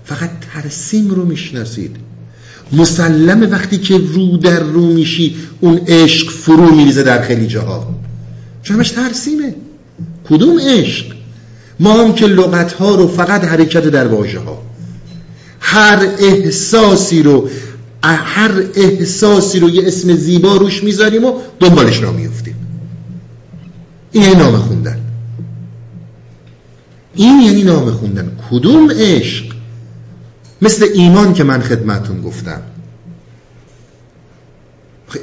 [0.05, 1.97] فقط ترسیم رو می‌شناسید.
[2.73, 7.95] مسلم وقتی که رو در رو میشی اون عشق فرو میریزه در خیلی جاها.
[8.63, 9.55] چون همش ترسیمه.
[10.29, 11.07] کدوم عشق؟
[11.81, 14.63] ما هم که لغت ها رو فقط حرکت در واژه ها
[15.61, 17.49] هر احساسی رو
[18.03, 22.57] هر احساسی رو یه اسم زیبا روش می‌ذاریم و دنبالش را میفتیم
[24.13, 25.01] این یعنی نام خوندن.
[27.15, 28.37] این یعنی نام خوندن.
[28.51, 29.45] کدوم عشق؟
[30.63, 32.63] مثل ایمان که من خدمتون گفتم.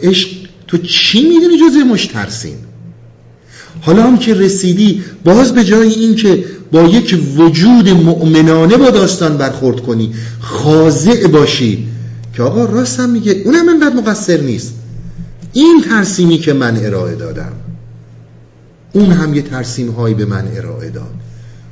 [0.04, 0.30] عشق
[0.68, 2.58] تو چی می‌دونی جزء مش ترسیم
[3.82, 9.38] حالا هم که رسیدی باز به جای این که با یک وجود مؤمنانه با داستان
[9.38, 11.88] برخورد کنی خاضع باشی.
[12.40, 14.74] که آقا راست هم میگه اونم انقدر مقصر نیست.
[15.54, 17.52] این ترسیمی که من ارائه دادم
[18.94, 21.14] اون هم یه ترسیم هایی به من ارائه داد.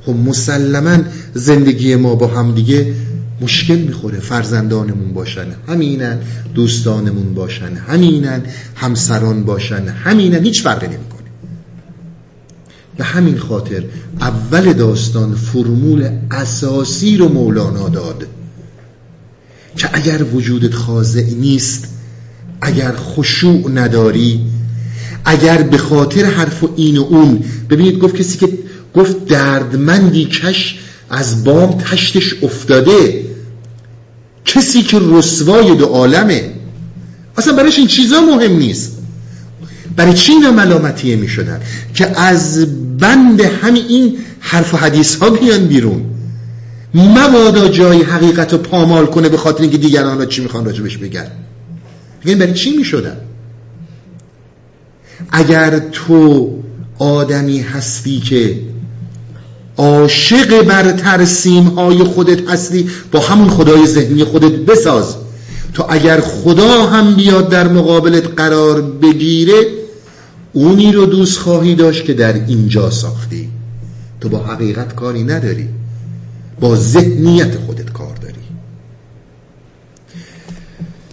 [0.02, 0.98] خب مسلما
[1.34, 2.94] زندگی ما با هم دیگه
[3.40, 6.18] مشکل می‌خوره فرزندانمون باشن همینن
[6.54, 8.42] دوستانمون باشن همینن
[8.74, 11.28] همسران باشن همینن هیچ فرقی نمی‌کنه.
[12.96, 13.84] به همین خاطر
[14.20, 18.26] اول داستان فرمول اساسی رو مولانا داد.
[19.78, 21.88] که اگر وجودت خاضع نیست
[22.60, 24.40] اگر خشوع نداری
[25.24, 28.48] اگر به خاطر حرف و این و اون ببینید گفت کسی که
[28.94, 30.78] گفت دردمندی کش
[31.10, 33.24] از بام تشتش افتاده
[34.44, 36.52] کسی که رسوای دو عالمه
[37.38, 38.92] اصلا برایش این چیزا مهم نیست.
[39.96, 41.60] برای چی اینا ملامتیه می شدن
[41.94, 42.66] که از
[42.98, 46.17] بند همین این حرف و حدیث ها بیان بیرون.
[46.94, 51.30] مبادا جای حقیقت رو پامال کنه به خاطر اینکه دیگران چی می‌خوان راجبش بگن.
[52.24, 53.16] بگن برای چی می‌شدن؟
[55.30, 56.50] اگر تو
[56.98, 58.60] آدمی هستی که
[59.76, 65.16] عاشق بر ترسیم های خودت هستی با همون خدای ذهنی خودت بساز.
[65.74, 69.66] تو اگر خدا هم بیاد در مقابلت قرار بگیره
[70.52, 73.48] اونی رو دوست خواهی داشت که در اینجا ساختی.
[74.20, 75.68] تو با حقیقت کاری نداری.
[76.60, 78.34] با ذهنیت خودت کار داری.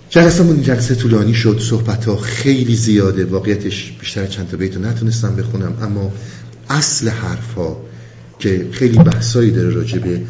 [0.09, 5.77] جلسمون جلسه طولانی شد صحبت ها خیلی زیاده واقعیتش بیشتر چند تا بیتو نتونستم بخونم
[5.81, 6.11] اما
[6.69, 7.81] اصل حرف ها
[8.39, 10.21] که خیلی بحثایی داره راجع به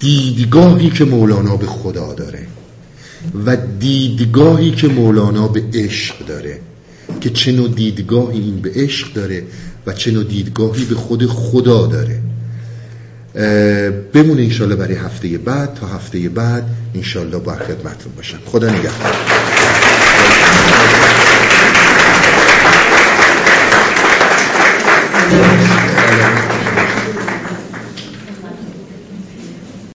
[0.00, 2.46] دیدگاهی که مولانا به خدا داره
[3.46, 6.60] و دیدگاهی که مولانا به عشق داره
[7.20, 9.42] که چه نوع دیدگاهی این به عشق داره
[9.86, 12.20] و چه نوع دیدگاهی به خود خدا داره.
[14.12, 18.38] بمونه انشالله برای هفته بعد تا هفته بعد انشالله با خدمتون باشم.
[18.44, 19.73] خدا نگهدار.